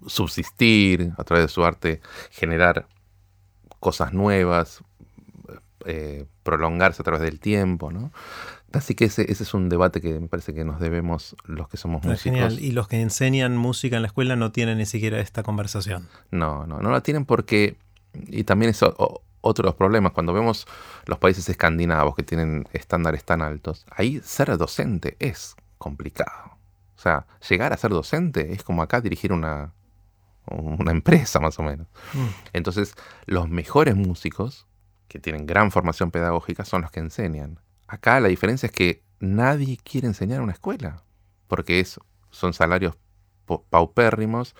[0.06, 2.86] subsistir, a través de su arte generar
[3.78, 4.82] cosas nuevas,
[5.84, 8.10] eh, prolongarse a través del tiempo, ¿no?
[8.72, 11.76] Así que ese, ese, es un debate que me parece que nos debemos los que
[11.76, 12.22] somos músicos.
[12.22, 12.58] Genial.
[12.58, 16.08] Y los que enseñan música en la escuela no tienen ni siquiera esta conversación.
[16.30, 17.76] No, no, no la tienen porque,
[18.14, 18.82] y también es
[19.40, 20.66] otro de los problemas, cuando vemos
[21.06, 26.58] los países escandinavos que tienen estándares tan altos, ahí ser docente es complicado.
[26.96, 29.72] O sea, llegar a ser docente es como acá dirigir una,
[30.46, 31.86] una empresa más o menos.
[32.12, 32.26] Mm.
[32.52, 32.94] Entonces,
[33.26, 34.66] los mejores músicos,
[35.06, 37.60] que tienen gran formación pedagógica, son los que enseñan.
[37.86, 41.04] Acá la diferencia es que nadie quiere enseñar en una escuela,
[41.46, 41.98] porque es,
[42.30, 42.96] son salarios
[43.70, 44.54] paupérrimos,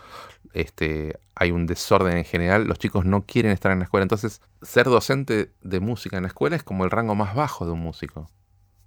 [0.53, 4.03] este, hay un desorden en general, los chicos no quieren estar en la escuela.
[4.03, 7.72] Entonces, ser docente de música en la escuela es como el rango más bajo de
[7.72, 8.30] un músico.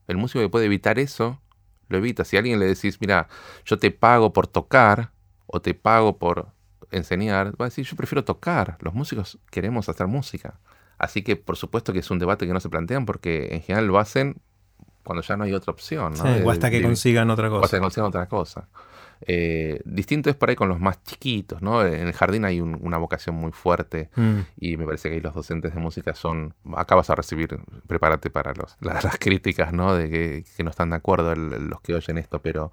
[0.07, 1.41] El músico que puede evitar eso,
[1.87, 2.25] lo evita.
[2.25, 3.27] Si a alguien le decís, mira,
[3.65, 5.11] yo te pago por tocar
[5.45, 6.49] o te pago por
[6.91, 8.77] enseñar, va a decir, yo prefiero tocar.
[8.81, 10.59] Los músicos queremos hacer música.
[10.97, 13.87] Así que por supuesto que es un debate que no se plantean porque en general
[13.87, 14.41] lo hacen
[15.03, 16.13] cuando ya no hay otra opción.
[16.13, 16.23] ¿no?
[16.45, 17.61] o hasta que consigan otra cosa.
[17.61, 18.69] O hasta que consigan otra cosa.
[19.27, 21.85] Eh, distinto es por ahí con los más chiquitos, ¿no?
[21.85, 24.39] En el jardín hay una vocación muy fuerte mm.
[24.57, 28.29] y me parece que ahí los docentes de música son, acá vas a recibir, prepárate
[28.29, 29.95] para los, las, críticas, ¿no?
[29.95, 32.71] De que, que, no están de acuerdo los que oyen esto, pero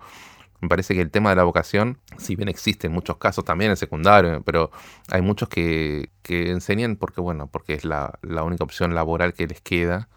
[0.61, 3.71] me parece que el tema de la vocación, si bien existe en muchos casos también
[3.71, 4.71] en secundario, pero
[5.11, 10.09] hay muchos que, enseñan porque, bueno, porque es la, única opción laboral que les queda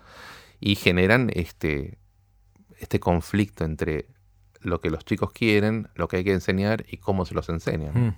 [0.60, 2.00] y generan este,
[2.80, 4.08] este conflicto entre
[4.62, 7.94] lo que los chicos quieren, lo que hay que enseñar y cómo se los enseñan.
[7.94, 8.16] Mm.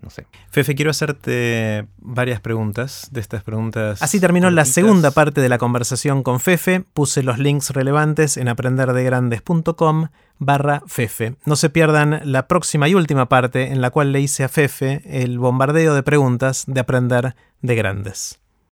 [0.00, 0.26] No sé.
[0.50, 4.00] Fefe, quiero hacerte varias preguntas de estas preguntas.
[4.00, 6.84] Así terminó la segunda parte de la conversación con Fefe.
[6.92, 10.08] Puse los links relevantes en aprenderdegrandes.com
[10.38, 11.34] barra Fefe.
[11.44, 15.02] No se pierdan la próxima y última parte en la cual le hice a Fefe
[15.04, 18.38] el bombardeo de preguntas de Aprender de Grandes.